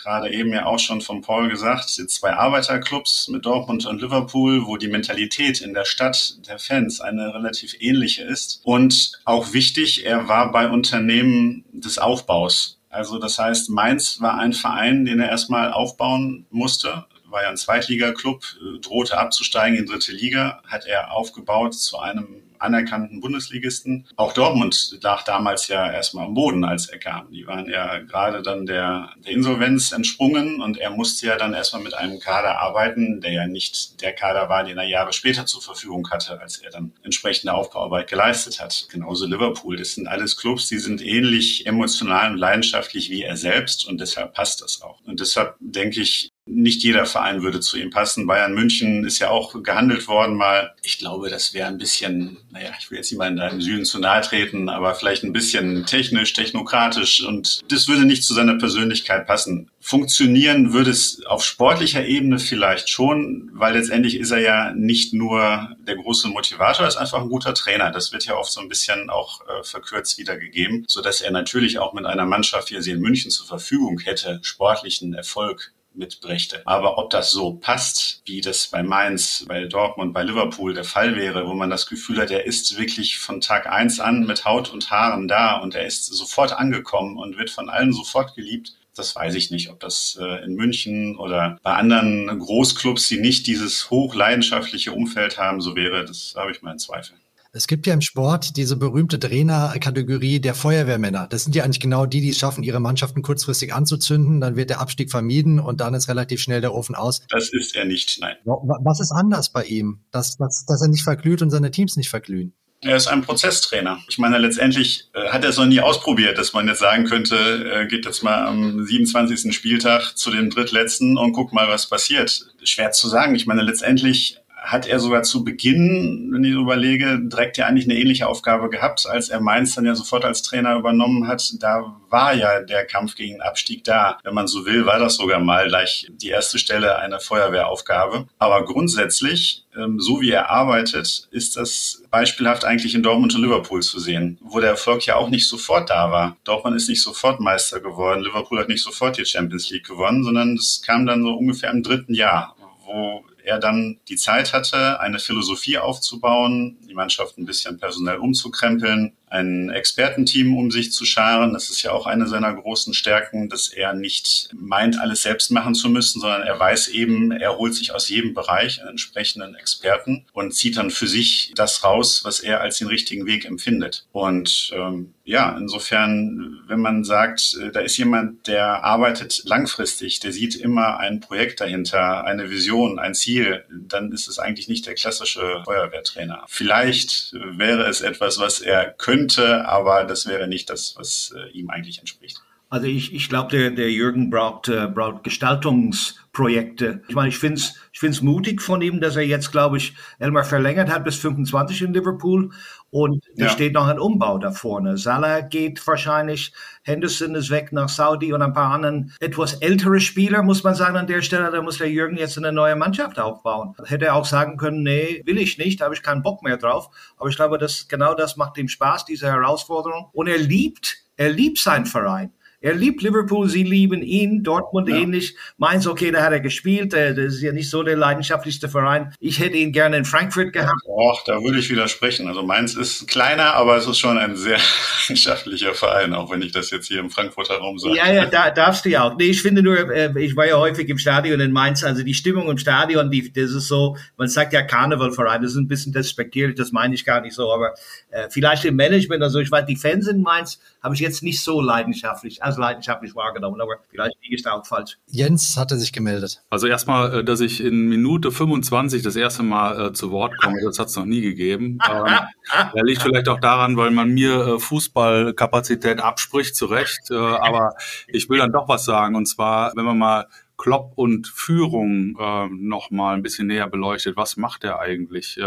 [0.04, 4.76] gerade eben ja auch schon von Paul gesagt, zwei Arbeiterclubs mit Dortmund und Liverpool, wo
[4.76, 8.60] die Mentalität in der Stadt der Fans eine relativ ähnliche ist.
[8.64, 12.78] Und auch wichtig, er war bei Unternehmen des Aufbaus.
[12.90, 17.56] Also das heißt, Mainz war ein Verein, den er erstmal aufbauen musste war ja ein
[17.56, 24.06] Zweitligaklub, äh, drohte abzusteigen in dritte Liga, hat er aufgebaut zu einem anerkannten Bundesligisten.
[24.16, 27.30] Auch Dortmund lag damals ja erstmal am Boden, als er kam.
[27.30, 31.82] Die waren ja gerade dann der, der Insolvenz entsprungen und er musste ja dann erstmal
[31.82, 35.62] mit einem Kader arbeiten, der ja nicht der Kader war, den er Jahre später zur
[35.62, 38.86] Verfügung hatte, als er dann entsprechende Aufbauarbeit geleistet hat.
[38.90, 39.76] Genauso Liverpool.
[39.76, 44.34] Das sind alles Clubs, die sind ähnlich emotional und leidenschaftlich wie er selbst und deshalb
[44.34, 45.00] passt das auch.
[45.04, 48.26] Und deshalb denke ich, nicht jeder Verein würde zu ihm passen.
[48.26, 50.74] Bayern München ist ja auch gehandelt worden mal.
[50.82, 53.98] Ich glaube, das wäre ein bisschen, naja, ich will jetzt niemandem da im Süden zu
[53.98, 59.26] nahe treten, aber vielleicht ein bisschen technisch, technokratisch und das würde nicht zu seiner Persönlichkeit
[59.26, 59.70] passen.
[59.80, 65.76] Funktionieren würde es auf sportlicher Ebene vielleicht schon, weil letztendlich ist er ja nicht nur
[65.86, 67.90] der große Motivator, er ist einfach ein guter Trainer.
[67.90, 71.78] Das wird ja oft so ein bisschen auch äh, verkürzt wiedergegeben, so dass er natürlich
[71.78, 76.62] auch mit einer Mannschaft, wie er sie in München zur Verfügung hätte, sportlichen Erfolg mitbrächte.
[76.66, 81.16] Aber ob das so passt, wie das bei Mainz, bei Dortmund, bei Liverpool der Fall
[81.16, 84.72] wäre, wo man das Gefühl hat, er ist wirklich von Tag eins an mit Haut
[84.72, 89.16] und Haaren da und er ist sofort angekommen und wird von allen sofort geliebt, das
[89.16, 93.90] weiß ich nicht, ob das äh, in München oder bei anderen Großclubs, die nicht dieses
[93.90, 96.04] hochleidenschaftliche Umfeld haben, so wäre.
[96.04, 97.16] Das habe ich meinen Zweifel.
[97.56, 101.28] Es gibt ja im Sport diese berühmte Trainerkategorie der Feuerwehrmänner.
[101.30, 104.40] Das sind ja eigentlich genau die, die es schaffen, ihre Mannschaften kurzfristig anzuzünden.
[104.40, 107.24] Dann wird der Abstieg vermieden und dann ist relativ schnell der Ofen aus.
[107.28, 108.34] Das ist er nicht, nein.
[108.44, 112.08] Was ist anders bei ihm, dass, dass, dass er nicht verglüht und seine Teams nicht
[112.08, 112.54] verglühen?
[112.80, 114.00] Er ist ein Prozesstrainer.
[114.08, 117.36] Ich meine, letztendlich äh, hat er es noch nie ausprobiert, dass man jetzt sagen könnte,
[117.36, 119.54] äh, geht jetzt mal am 27.
[119.54, 122.46] Spieltag zu dem drittletzten und guck mal, was passiert.
[122.64, 123.36] Schwer zu sagen.
[123.36, 127.98] Ich meine, letztendlich hat er sogar zu Beginn, wenn ich überlege, direkt ja eigentlich eine
[127.98, 131.52] ähnliche Aufgabe gehabt, als er Mainz dann ja sofort als Trainer übernommen hat.
[131.60, 134.18] Da war ja der Kampf gegen den Abstieg da.
[134.24, 138.26] Wenn man so will, war das sogar mal gleich die erste Stelle einer Feuerwehraufgabe.
[138.38, 143.82] Aber grundsätzlich, ähm, so wie er arbeitet, ist das beispielhaft eigentlich in Dortmund und Liverpool
[143.82, 146.38] zu sehen, wo der Erfolg ja auch nicht sofort da war.
[146.44, 150.54] Dortmund ist nicht sofort Meister geworden, Liverpool hat nicht sofort die Champions League gewonnen, sondern
[150.54, 155.18] es kam dann so ungefähr im dritten Jahr, wo er dann die Zeit hatte, eine
[155.18, 161.52] Philosophie aufzubauen, die Mannschaft ein bisschen personell umzukrempeln, ein Expertenteam um sich zu scharen.
[161.52, 165.74] Das ist ja auch eine seiner großen Stärken, dass er nicht meint, alles selbst machen
[165.74, 170.24] zu müssen, sondern er weiß eben, er holt sich aus jedem Bereich einen entsprechenden Experten
[170.32, 174.06] und zieht dann für sich das raus, was er als den richtigen Weg empfindet.
[174.12, 180.32] Und ähm, ja, insofern, wenn man sagt, äh, da ist jemand, der arbeitet langfristig, der
[180.32, 184.94] sieht immer ein Projekt dahinter, eine Vision, ein Ziel, dann ist es eigentlich nicht der
[184.94, 186.44] klassische Feuerwehrtrainer.
[186.46, 191.70] Vielleicht wäre es etwas, was er könnte, aber das wäre nicht das, was äh, ihm
[191.70, 192.40] eigentlich entspricht.
[192.70, 197.02] Also ich, ich glaube, der, der Jürgen braucht, äh, braucht Gestaltungsprojekte.
[197.06, 199.94] Ich meine, ich finde es ich find's mutig von ihm, dass er jetzt, glaube ich,
[200.18, 202.50] Elmar verlängert hat bis 25 in Liverpool
[202.94, 203.50] und da ja.
[203.50, 204.96] steht noch ein Umbau da vorne.
[204.96, 206.52] Salah geht wahrscheinlich,
[206.84, 210.96] Henderson ist weg nach Saudi und ein paar anderen etwas ältere Spieler, muss man sagen,
[210.96, 213.74] an der Stelle, da muss der Jürgen jetzt eine neue Mannschaft aufbauen.
[213.84, 216.88] Hätte er auch sagen können, nee, will ich nicht, habe ich keinen Bock mehr drauf.
[217.16, 220.10] Aber ich glaube, dass genau das macht ihm Spaß, diese Herausforderung.
[220.12, 222.32] Und er liebt, er liebt seinen Verein.
[222.64, 224.96] Er liebt Liverpool, sie lieben ihn, Dortmund ja.
[224.96, 225.36] ähnlich.
[225.58, 229.12] Mainz, okay, da hat er gespielt, das ist ja nicht so der leidenschaftlichste Verein.
[229.20, 230.80] Ich hätte ihn gerne in Frankfurt gehabt.
[230.86, 232.26] Och, da würde ich widersprechen.
[232.26, 234.56] Also Mainz ist kleiner, aber es ist schon ein sehr
[235.08, 237.98] leidenschaftlicher Verein, auch wenn ich das jetzt hier im Frankfurter Raum sage.
[237.98, 239.18] Ja, ja, da darfst du ja auch.
[239.18, 242.14] Nee, ich finde nur, äh, ich war ja häufig im Stadion in Mainz, also die
[242.14, 245.92] Stimmung im Stadion, die, das ist so, man sagt ja Karnevalverein, das ist ein bisschen
[245.92, 247.74] despektierlich, das meine ich gar nicht so, aber
[248.08, 251.42] äh, vielleicht im Management, also ich weiß, die Fans in Mainz habe ich jetzt nicht
[251.42, 252.42] so leidenschaftlich.
[252.42, 254.98] Also leidenschaftlich wahrgenommen, aber vielleicht liege ich da auch falsch.
[255.06, 256.42] Jens hatte sich gemeldet.
[256.50, 260.56] Also erstmal, äh, dass ich in Minute 25 das erste Mal äh, zu Wort komme,
[260.64, 261.78] das hat es noch nie gegeben.
[261.90, 262.06] ähm,
[262.52, 267.10] da liegt vielleicht auch daran, weil man mir äh, Fußballkapazität abspricht, zu Recht.
[267.10, 267.74] Äh, aber
[268.08, 269.14] ich will dann doch was sagen.
[269.16, 274.16] Und zwar, wenn man mal Klopp und Führung äh, noch mal ein bisschen näher beleuchtet.
[274.16, 275.38] Was macht er eigentlich?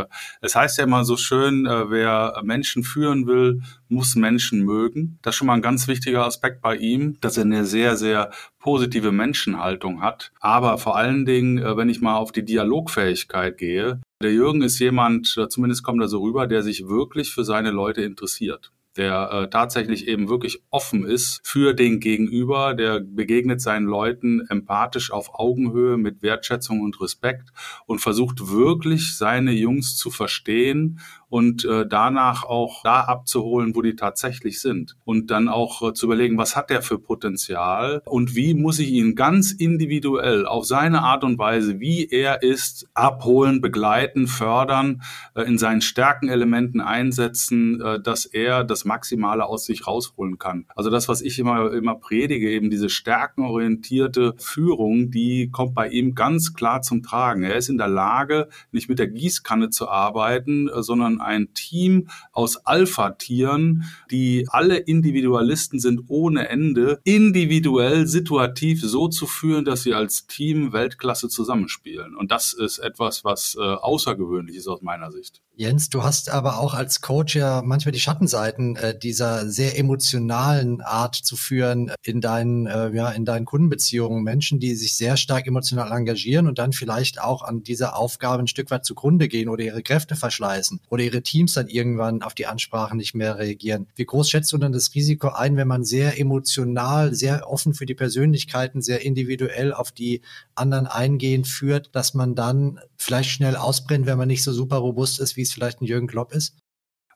[0.41, 5.19] Es heißt ja immer so schön, äh, wer Menschen führen will, muss Menschen mögen.
[5.21, 8.31] Das ist schon mal ein ganz wichtiger Aspekt bei ihm, dass er eine sehr, sehr
[8.59, 10.31] positive Menschenhaltung hat.
[10.39, 14.79] Aber vor allen Dingen, äh, wenn ich mal auf die Dialogfähigkeit gehe, der Jürgen ist
[14.79, 19.31] jemand, äh, zumindest kommt er so rüber, der sich wirklich für seine Leute interessiert der
[19.31, 25.35] äh, tatsächlich eben wirklich offen ist für den Gegenüber, der begegnet seinen Leuten empathisch auf
[25.35, 27.49] Augenhöhe mit Wertschätzung und Respekt
[27.85, 33.95] und versucht wirklich seine Jungs zu verstehen und äh, danach auch da abzuholen, wo die
[33.95, 34.95] tatsächlich sind.
[35.05, 38.89] Und dann auch äh, zu überlegen, was hat der für Potenzial und wie muss ich
[38.89, 45.01] ihn ganz individuell auf seine Art und Weise, wie er ist, abholen, begleiten, fördern,
[45.35, 50.65] äh, in seinen Stärkenelementen einsetzen, äh, dass er das Maximale aus sich rausholen kann.
[50.75, 56.15] Also das, was ich immer, immer predige, eben diese stärkenorientierte Führung, die kommt bei ihm
[56.15, 57.43] ganz klar zum Tragen.
[57.43, 60.81] Er ist in der Lage, nicht mit der Gießkanne zu arbeiten, äh,
[61.21, 69.65] ein Team aus Alpha-Tieren, die alle Individualisten sind ohne Ende, individuell, situativ so zu führen,
[69.65, 72.15] dass sie als Team Weltklasse zusammenspielen.
[72.15, 75.41] Und das ist etwas, was äh, außergewöhnlich ist aus meiner Sicht.
[75.59, 80.81] Jens, du hast aber auch als Coach ja manchmal die Schattenseiten äh, dieser sehr emotionalen
[80.81, 84.23] Art zu führen in deinen, äh, ja, in deinen Kundenbeziehungen.
[84.23, 88.47] Menschen, die sich sehr stark emotional engagieren und dann vielleicht auch an dieser Aufgabe ein
[88.47, 92.45] Stück weit zugrunde gehen oder ihre Kräfte verschleißen oder ihre Teams dann irgendwann auf die
[92.45, 93.87] Ansprachen nicht mehr reagieren.
[93.95, 97.85] Wie groß schätzt du denn das Risiko ein, wenn man sehr emotional, sehr offen für
[97.85, 100.21] die Persönlichkeiten, sehr individuell auf die
[100.55, 105.19] anderen eingehen führt, dass man dann vielleicht schnell ausbrennt, wenn man nicht so super robust
[105.19, 106.57] ist, wie es vielleicht ein Jürgen Klopp ist?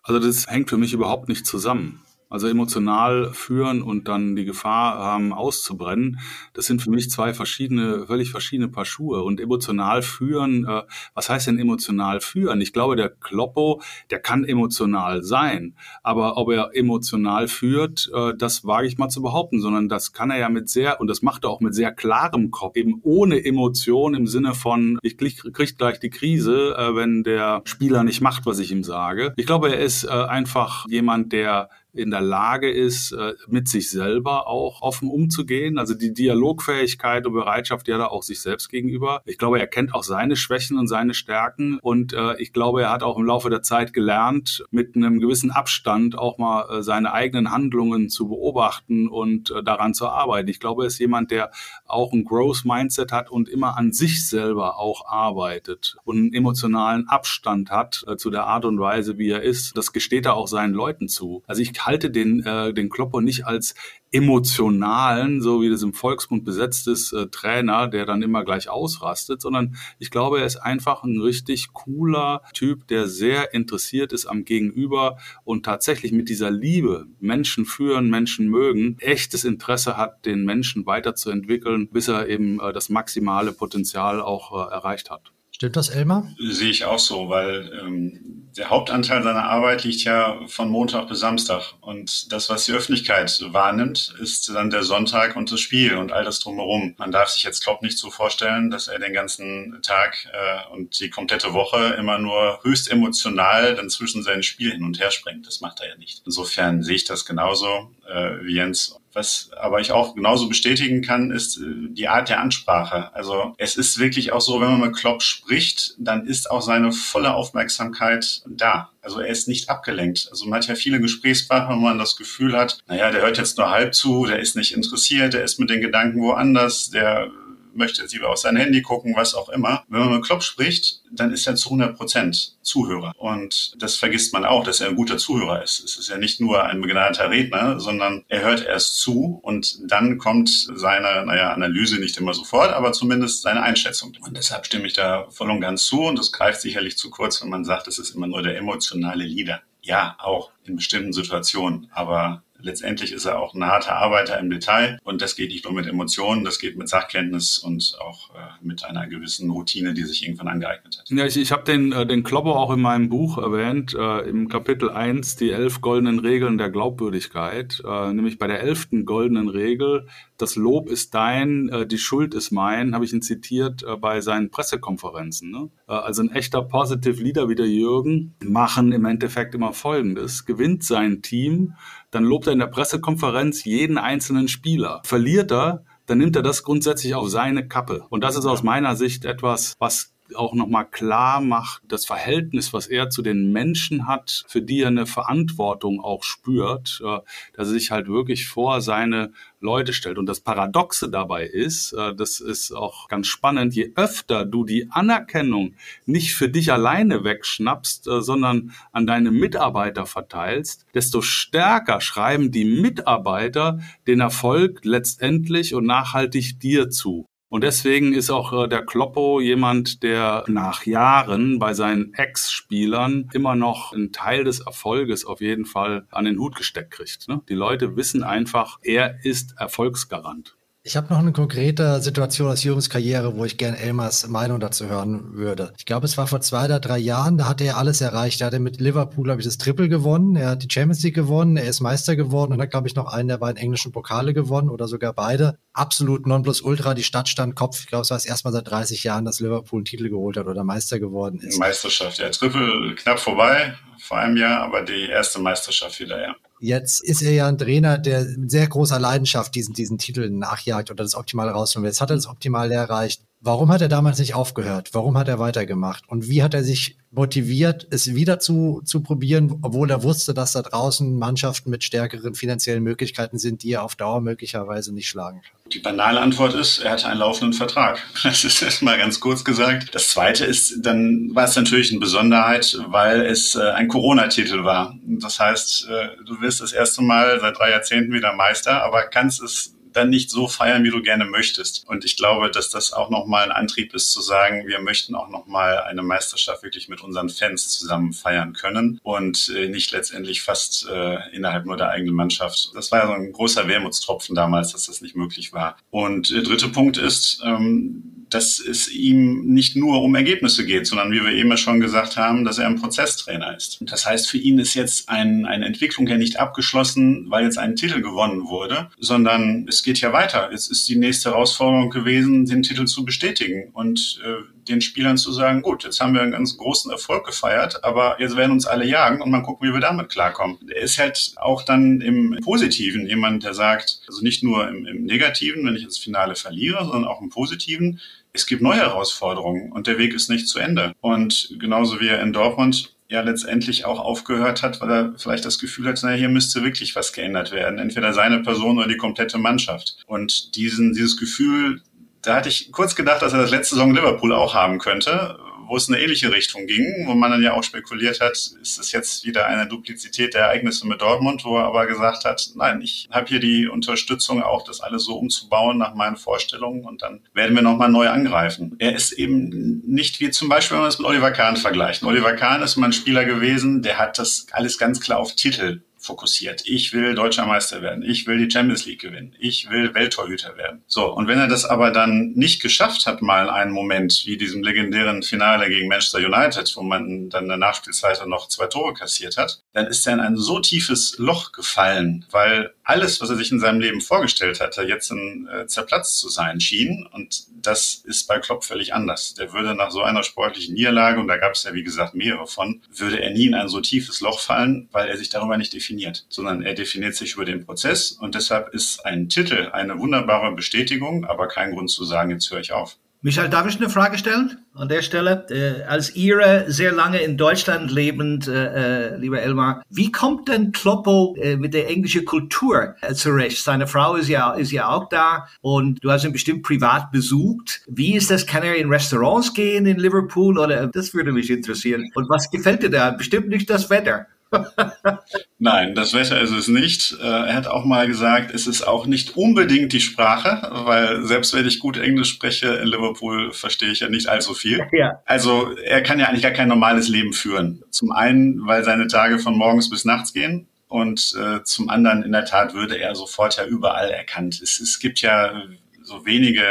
[0.03, 2.01] Also das hängt für mich überhaupt nicht zusammen.
[2.31, 6.19] Also emotional führen und dann die Gefahr haben, auszubrennen,
[6.53, 9.21] das sind für mich zwei verschiedene, völlig verschiedene Paar Schuhe.
[9.23, 12.61] Und emotional führen, äh, was heißt denn emotional führen?
[12.61, 15.75] Ich glaube, der Kloppo, der kann emotional sein.
[16.03, 20.31] Aber ob er emotional führt, äh, das wage ich mal zu behaupten, sondern das kann
[20.31, 23.43] er ja mit sehr, und das macht er auch mit sehr klarem Kopf, eben ohne
[23.43, 28.21] Emotion im Sinne von, ich krieg, krieg gleich die Krise, äh, wenn der Spieler nicht
[28.21, 29.33] macht, was ich ihm sage.
[29.35, 33.89] Ich glaube, er ist äh, einfach jemand, der in der Lage ist, äh, mit sich
[33.89, 35.77] selber auch offen umzugehen.
[35.77, 39.21] Also die Dialogfähigkeit und Bereitschaft, hat er auch sich selbst gegenüber.
[39.25, 41.79] Ich glaube, er kennt auch seine Schwächen und seine Stärken.
[41.81, 45.51] Und äh, ich glaube, er hat auch im Laufe der Zeit gelernt, mit einem gewissen
[45.51, 50.47] Abstand auch mal äh, seine eigenen Handlungen zu beobachten und daran zu arbeiten.
[50.47, 51.51] Ich glaube, er ist jemand, der
[51.85, 57.07] auch ein Growth Mindset hat und immer an sich selber auch arbeitet und einen emotionalen
[57.07, 59.75] Abstand hat zu der Art und Weise, wie er ist.
[59.75, 61.43] Das gesteht er auch seinen Leuten zu.
[61.47, 63.75] Also ich halte den, äh, den Klopper nicht als
[64.11, 69.41] emotionalen, so wie das im Volksmund besetzt ist, äh, Trainer, der dann immer gleich ausrastet,
[69.41, 74.43] sondern ich glaube, er ist einfach ein richtig cooler Typ, der sehr interessiert ist am
[74.43, 80.85] Gegenüber und tatsächlich mit dieser Liebe, Menschen führen, Menschen mögen, echtes Interesse hat, den Menschen
[80.85, 85.31] weiterzuentwickeln, bis er eben äh, das maximale Potenzial auch äh, erreicht hat.
[85.61, 86.27] Stimmt das, Elmar?
[86.39, 91.19] Sehe ich auch so, weil ähm, der Hauptanteil seiner Arbeit liegt ja von Montag bis
[91.19, 91.75] Samstag.
[91.81, 96.23] Und das, was die Öffentlichkeit wahrnimmt, ist dann der Sonntag und das Spiel und all
[96.23, 96.95] das drumherum.
[96.97, 100.99] Man darf sich jetzt, glaube nicht so vorstellen, dass er den ganzen Tag äh, und
[100.99, 105.45] die komplette Woche immer nur höchst emotional dann zwischen seinen Spielen hin und her springt.
[105.45, 106.23] Das macht er ja nicht.
[106.25, 111.31] Insofern sehe ich das genauso äh, wie Jens was aber ich auch genauso bestätigen kann,
[111.31, 113.13] ist äh, die Art der Ansprache.
[113.13, 116.91] Also es ist wirklich auch so, wenn man mit Klopp spricht, dann ist auch seine
[116.91, 118.89] volle Aufmerksamkeit da.
[119.01, 120.27] Also er ist nicht abgelenkt.
[120.31, 123.57] Also man hat ja viele Gesprächspartner, wo man das Gefühl hat, naja, der hört jetzt
[123.57, 127.31] nur halb zu, der ist nicht interessiert, der ist mit den Gedanken woanders, der
[127.73, 129.83] möchte jetzt lieber auf sein Handy gucken, was auch immer.
[129.87, 133.13] Wenn man mit Klopp spricht, dann ist er zu 100 Prozent Zuhörer.
[133.17, 135.83] Und das vergisst man auch, dass er ein guter Zuhörer ist.
[135.83, 140.17] Es ist ja nicht nur ein begnadeter Redner, sondern er hört erst zu und dann
[140.17, 144.13] kommt seine, naja, Analyse nicht immer sofort, aber zumindest seine Einschätzung.
[144.21, 147.41] Und deshalb stimme ich da voll und ganz zu und das greift sicherlich zu kurz,
[147.41, 149.61] wenn man sagt, es ist immer nur der emotionale Leader.
[149.83, 154.99] Ja, auch in bestimmten Situationen, aber letztendlich ist er auch ein harter Arbeiter im Detail
[155.03, 158.83] und das geht nicht nur mit Emotionen, das geht mit Sachkenntnis und auch äh, mit
[158.85, 161.09] einer gewissen Routine, die sich irgendwann angeeignet hat.
[161.09, 164.47] Ja, ich, ich habe den, äh, den Klopper auch in meinem Buch erwähnt, äh, im
[164.47, 170.07] Kapitel 1, die elf goldenen Regeln der Glaubwürdigkeit, äh, nämlich bei der elften goldenen Regel,
[170.41, 174.21] das Lob ist dein, äh, die Schuld ist mein, habe ich ihn zitiert äh, bei
[174.21, 175.51] seinen Pressekonferenzen.
[175.51, 175.69] Ne?
[175.87, 180.83] Äh, also ein echter Positive Leader wie der Jürgen machen im Endeffekt immer Folgendes, gewinnt
[180.83, 181.75] sein Team,
[182.09, 185.01] dann lobt er in der Pressekonferenz jeden einzelnen Spieler.
[185.05, 188.05] Verliert er, dann nimmt er das grundsätzlich auf seine Kappe.
[188.09, 192.87] Und das ist aus meiner Sicht etwas, was auch nochmal klar macht, das Verhältnis, was
[192.87, 197.23] er zu den Menschen hat, für die er eine Verantwortung auch spürt, dass
[197.57, 200.17] er sich halt wirklich vor seine Leute stellt.
[200.17, 204.89] Und das Paradoxe dabei ist, äh, das ist auch ganz spannend, je öfter du die
[204.89, 212.51] Anerkennung nicht für dich alleine wegschnappst, äh, sondern an deine Mitarbeiter verteilst, desto stärker schreiben
[212.51, 217.27] die Mitarbeiter den Erfolg letztendlich und nachhaltig dir zu.
[217.51, 223.55] Und deswegen ist auch äh, der Kloppo jemand, der nach Jahren bei seinen Ex-Spielern immer
[223.55, 227.27] noch einen Teil des Erfolges auf jeden Fall an den Hut gesteckt kriegt.
[227.27, 227.41] Ne?
[227.49, 230.55] Die Leute wissen einfach, er ist Erfolgsgarant.
[230.83, 234.89] Ich habe noch eine konkrete Situation aus Jürgens Karriere, wo ich gerne Elmars Meinung dazu
[234.89, 235.73] hören würde.
[235.77, 238.41] Ich glaube, es war vor zwei oder drei Jahren, da hat er alles erreicht.
[238.41, 240.35] Da hat er mit Liverpool, glaube ich, das Triple gewonnen.
[240.35, 243.13] Er hat die Champions League gewonnen, er ist Meister geworden und hat, glaube ich, noch
[243.13, 245.59] einen der beiden englischen Pokale gewonnen oder sogar beide.
[245.71, 247.81] Absolut Nonplusultra, die Stadt stand Kopf.
[247.81, 250.35] Ich glaube, es war das erste Mal seit 30 Jahren, dass Liverpool einen Titel geholt
[250.35, 251.59] hat oder Meister geworden ist.
[251.59, 252.29] Meisterschaft, ja.
[252.31, 256.35] Triple knapp vorbei vor einem Jahr, aber die erste Meisterschaft wieder, ja.
[256.63, 260.91] Jetzt ist er ja ein Trainer, der mit sehr großer Leidenschaft diesen, diesen Titel nachjagt
[260.91, 261.89] oder das Optimale rausholen will.
[261.89, 263.23] Jetzt hat er das Optimale erreicht.
[263.43, 264.89] Warum hat er damals nicht aufgehört?
[264.93, 266.03] Warum hat er weitergemacht?
[266.07, 270.51] Und wie hat er sich motiviert, es wieder zu, zu probieren, obwohl er wusste, dass
[270.51, 275.41] da draußen Mannschaften mit stärkeren finanziellen Möglichkeiten sind, die er auf Dauer möglicherweise nicht schlagen
[275.41, 275.71] kann?
[275.71, 277.99] Die banale Antwort ist, er hatte einen laufenden Vertrag.
[278.23, 279.95] Das ist erstmal ganz kurz gesagt.
[279.95, 284.95] Das zweite ist, dann war es natürlich eine Besonderheit, weil es äh, ein Corona-Titel war.
[285.03, 289.41] Das heißt, äh, du wirst das erste Mal seit drei Jahrzehnten wieder Meister, aber kannst
[289.41, 291.87] es dann nicht so feiern, wie du gerne möchtest.
[291.87, 295.29] Und ich glaube, dass das auch nochmal ein Antrieb ist zu sagen, wir möchten auch
[295.29, 300.87] nochmal eine Meisterschaft wirklich mit unseren Fans zusammen feiern können und äh, nicht letztendlich fast
[300.89, 302.71] äh, innerhalb nur der eigenen Mannschaft.
[302.75, 305.77] Das war ja so ein großer Wermutstropfen damals, dass das nicht möglich war.
[305.89, 311.11] Und der dritte Punkt ist, ähm, dass es ihm nicht nur um Ergebnisse geht, sondern
[311.11, 313.77] wie wir eben schon gesagt haben, dass er ein Prozesstrainer ist.
[313.81, 317.75] Das heißt, für ihn ist jetzt ein, eine Entwicklung ja nicht abgeschlossen, weil jetzt ein
[317.75, 320.49] Titel gewonnen wurde, sondern es geht ja weiter.
[320.53, 325.31] Es ist die nächste Herausforderung gewesen, den Titel zu bestätigen und äh, den Spielern zu
[325.31, 328.85] sagen, gut, jetzt haben wir einen ganz großen Erfolg gefeiert, aber jetzt werden uns alle
[328.85, 330.57] jagen und mal gucken, wie wir damit klarkommen.
[330.69, 335.03] Er ist halt auch dann im Positiven jemand, der sagt, also nicht nur im, im
[335.05, 337.99] Negativen, wenn ich das Finale verliere, sondern auch im Positiven,
[338.33, 340.93] es gibt neue Herausforderungen und der Weg ist nicht zu Ende.
[341.01, 345.59] Und genauso wie er in Dortmund ja letztendlich auch aufgehört hat, weil er vielleicht das
[345.59, 347.77] Gefühl hat, naja, hier müsste wirklich was geändert werden.
[347.77, 349.97] Entweder seine Person oder die komplette Mannschaft.
[350.07, 351.81] Und diesen, dieses Gefühl,
[352.21, 355.37] da hatte ich kurz gedacht, dass er das letzte Saison Liverpool auch haben könnte,
[355.71, 358.77] wo es in eine ähnliche Richtung ging, wo man dann ja auch spekuliert hat, ist
[358.77, 362.81] es jetzt wieder eine Duplizität der Ereignisse mit Dortmund, wo er aber gesagt hat, nein,
[362.81, 367.21] ich habe hier die Unterstützung auch, das alles so umzubauen nach meinen Vorstellungen und dann
[367.33, 368.75] werden wir nochmal neu angreifen.
[368.79, 372.03] Er ist eben nicht wie zum Beispiel, wenn man es mit Oliver Kahn vergleicht.
[372.03, 375.83] Oliver Kahn ist mal ein Spieler gewesen, der hat das alles ganz klar auf Titel
[376.01, 376.63] fokussiert.
[376.65, 378.03] Ich will deutscher Meister werden.
[378.03, 379.35] Ich will die Champions League gewinnen.
[379.39, 380.83] Ich will Welttorhüter werden.
[380.87, 381.13] So.
[381.13, 385.23] Und wenn er das aber dann nicht geschafft hat, mal einen Moment wie diesem legendären
[385.23, 389.61] Finale gegen Manchester United, wo man dann in der Nachspielzeit noch zwei Tore kassiert hat,
[389.73, 393.59] dann ist er in ein so tiefes Loch gefallen, weil alles, was er sich in
[393.59, 397.07] seinem Leben vorgestellt hatte, jetzt ein, äh, zerplatzt zu sein schien.
[397.13, 399.33] Und das ist bei Klopp völlig anders.
[399.35, 402.47] Der würde nach so einer sportlichen Niederlage, und da gab es ja wie gesagt mehrere
[402.47, 405.73] von, würde er nie in ein so tiefes Loch fallen, weil er sich darüber nicht
[405.73, 405.90] definiert,
[406.29, 408.11] sondern er definiert sich über den Prozess.
[408.11, 412.59] Und deshalb ist ein Titel eine wunderbare Bestätigung, aber kein Grund zu sagen, jetzt höre
[412.59, 412.97] ich auf.
[413.23, 415.45] Michael, darf ich eine Frage stellen an der Stelle?
[415.51, 420.71] Äh, als Ihre sehr lange in Deutschland lebend, äh, äh, lieber Elmar, wie kommt denn
[420.71, 423.63] Kloppo äh, mit der englischen Kultur äh, zurecht?
[423.63, 427.83] Seine Frau ist ja, ist ja auch da und du hast ihn bestimmt privat besucht.
[427.87, 428.47] Wie ist das?
[428.47, 432.09] Kann er in Restaurants gehen in Liverpool oder das würde mich interessieren.
[432.15, 433.11] Und was gefällt dir da?
[433.11, 434.25] Bestimmt nicht das Wetter.
[435.59, 437.15] Nein, das Wetter ist es nicht.
[437.21, 441.53] Äh, er hat auch mal gesagt, es ist auch nicht unbedingt die Sprache, weil selbst
[441.53, 444.85] wenn ich gut Englisch spreche, in Liverpool verstehe ich ja nicht allzu viel.
[444.93, 445.21] Ja.
[445.25, 447.81] Also er kann ja eigentlich gar kein normales Leben führen.
[447.89, 450.67] Zum einen, weil seine Tage von morgens bis nachts gehen.
[450.87, 454.61] Und äh, zum anderen, in der Tat, würde er sofort ja überall erkannt.
[454.61, 455.63] Es, es gibt ja
[456.03, 456.61] so wenige,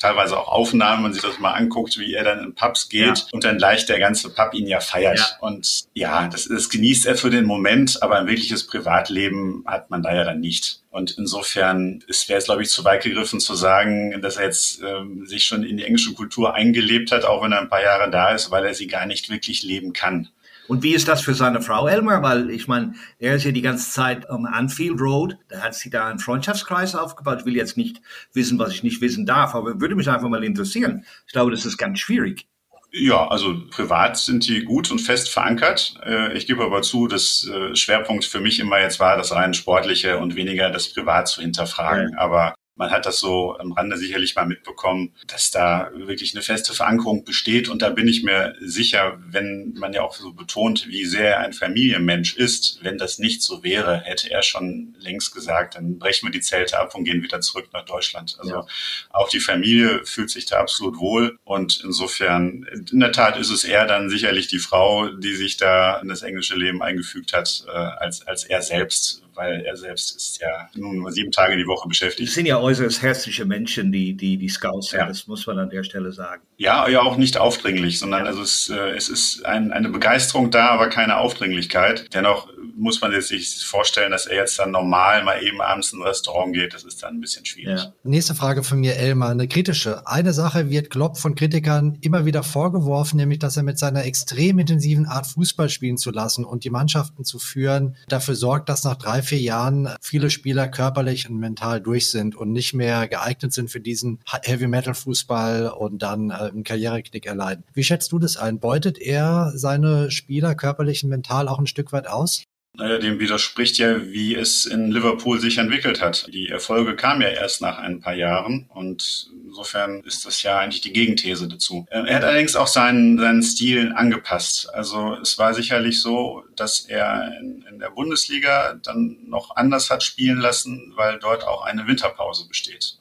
[0.00, 3.18] teilweise auch Aufnahmen, wenn man sich das mal anguckt, wie er dann in Pubs geht
[3.18, 3.24] ja.
[3.32, 5.18] und dann gleich der ganze Pub ihn ja feiert.
[5.18, 5.26] Ja.
[5.40, 10.02] Und ja, das, das genießt er für den Moment, aber ein wirkliches Privatleben hat man
[10.02, 10.82] da ja dann nicht.
[10.90, 15.24] Und insofern wäre es, glaube ich, zu weit gegriffen zu sagen, dass er jetzt ähm,
[15.26, 18.30] sich schon in die englische Kultur eingelebt hat, auch wenn er ein paar Jahre da
[18.30, 20.30] ist, weil er sie gar nicht wirklich leben kann.
[20.70, 22.22] Und wie ist das für seine Frau Elmar?
[22.22, 25.36] Weil ich meine, er ist ja die ganze Zeit am Anfield Road.
[25.48, 27.38] Da hat sie da einen Freundschaftskreis aufgebaut.
[27.40, 28.00] Ich will jetzt nicht
[28.34, 31.04] wissen, was ich nicht wissen darf, aber würde mich einfach mal interessieren.
[31.26, 32.46] Ich glaube, das ist ganz schwierig.
[32.92, 35.94] Ja, also privat sind die gut und fest verankert.
[36.04, 39.54] Äh, ich gebe aber zu, dass äh, Schwerpunkt für mich immer jetzt war, das rein
[39.54, 42.12] sportliche und weniger das Privat zu hinterfragen.
[42.12, 42.18] Ja.
[42.18, 46.72] Aber man hat das so am Rande sicherlich mal mitbekommen, dass da wirklich eine feste
[46.72, 47.68] Verankerung besteht.
[47.68, 51.40] Und da bin ich mir sicher, wenn man ja auch so betont, wie sehr er
[51.40, 56.26] ein Familienmensch ist, wenn das nicht so wäre, hätte er schon längst gesagt, dann brechen
[56.26, 58.38] wir die Zelte ab und gehen wieder zurück nach Deutschland.
[58.40, 58.66] Also ja.
[59.10, 61.38] auch die Familie fühlt sich da absolut wohl.
[61.44, 65.98] Und insofern, in der Tat ist es eher dann sicherlich die Frau, die sich da
[65.98, 70.38] in das englische Leben eingefügt hat, äh, als, als er selbst weil er selbst ist
[70.40, 72.28] ja nun nur sieben Tage die Woche beschäftigt.
[72.28, 75.06] Das sind ja äußerst herzliche Menschen, die, die, die Scouts sind, ja.
[75.06, 76.42] das muss man an der Stelle sagen.
[76.58, 78.26] Ja, ja auch nicht aufdringlich, sondern ja.
[78.26, 82.12] also es, äh, es ist ein, eine Begeisterung da, aber keine Aufdringlichkeit.
[82.12, 86.06] Dennoch muss man sich vorstellen, dass er jetzt dann normal mal eben abends in ein
[86.06, 86.74] Restaurant geht.
[86.74, 87.80] Das ist dann ein bisschen schwierig.
[87.80, 87.92] Ja.
[88.04, 90.06] Nächste Frage von mir, Elmar, eine kritische.
[90.06, 94.58] Eine Sache wird Klopp von Kritikern immer wieder vorgeworfen, nämlich, dass er mit seiner extrem
[94.58, 98.96] intensiven Art Fußball spielen zu lassen und die Mannschaften zu führen, dafür sorgt, dass nach
[98.96, 103.70] drei, vier Jahren viele Spieler körperlich und mental durch sind und nicht mehr geeignet sind
[103.70, 107.62] für diesen Heavy Metal Fußball und dann äh, einen Karriereknick erleiden.
[107.72, 108.58] Wie schätzt du das ein?
[108.58, 112.42] Beutet er seine Spieler körperlich und mental auch ein Stück weit aus?
[112.74, 116.26] Naja, dem widerspricht ja, wie es in Liverpool sich entwickelt hat.
[116.32, 120.80] Die Erfolge kamen ja erst nach ein paar Jahren und insofern ist das ja eigentlich
[120.80, 121.84] die Gegenthese dazu.
[121.90, 124.72] Er hat allerdings auch seinen, seinen Stil angepasst.
[124.72, 130.04] Also es war sicherlich so, dass er in, in der Bundesliga dann noch anders hat
[130.04, 132.99] spielen lassen, weil dort auch eine Winterpause besteht.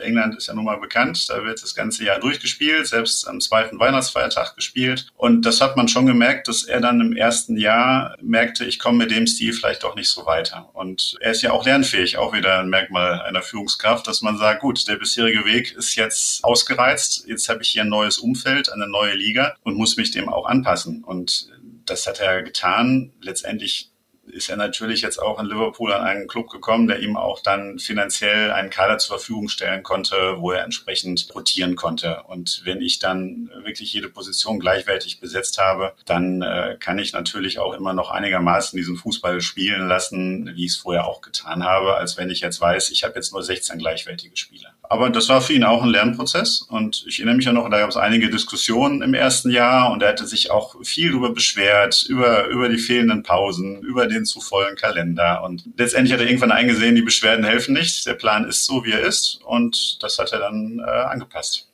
[0.00, 3.78] England ist ja nun mal bekannt, da wird das ganze Jahr durchgespielt, selbst am zweiten
[3.78, 5.06] Weihnachtsfeiertag gespielt.
[5.16, 8.98] Und das hat man schon gemerkt, dass er dann im ersten Jahr merkte, ich komme
[8.98, 10.70] mit dem Stil vielleicht doch nicht so weiter.
[10.72, 14.60] Und er ist ja auch lernfähig, auch wieder ein Merkmal einer Führungskraft, dass man sagt,
[14.60, 18.88] gut, der bisherige Weg ist jetzt ausgereizt, jetzt habe ich hier ein neues Umfeld, eine
[18.88, 21.04] neue Liga und muss mich dem auch anpassen.
[21.04, 21.50] Und
[21.86, 23.12] das hat er getan.
[23.20, 23.90] Letztendlich
[24.30, 27.78] ist er natürlich jetzt auch in Liverpool an einen Club gekommen, der ihm auch dann
[27.78, 32.22] finanziell einen Kader zur Verfügung stellen konnte, wo er entsprechend rotieren konnte.
[32.24, 37.58] Und wenn ich dann wirklich jede Position gleichwertig besetzt habe, dann äh, kann ich natürlich
[37.58, 41.96] auch immer noch einigermaßen diesen Fußball spielen lassen, wie ich es vorher auch getan habe,
[41.96, 44.74] als wenn ich jetzt weiß, ich habe jetzt nur 16 gleichwertige Spieler.
[44.90, 47.78] Aber das war für ihn auch ein Lernprozess und ich erinnere mich ja noch, da
[47.78, 52.06] gab es einige Diskussionen im ersten Jahr und er hatte sich auch viel darüber beschwert,
[52.08, 56.52] über, über die fehlenden Pausen, über den zu vollen Kalender und letztendlich hat er irgendwann
[56.52, 60.32] eingesehen, die Beschwerden helfen nicht, der Plan ist so, wie er ist und das hat
[60.32, 61.68] er dann äh, angepasst.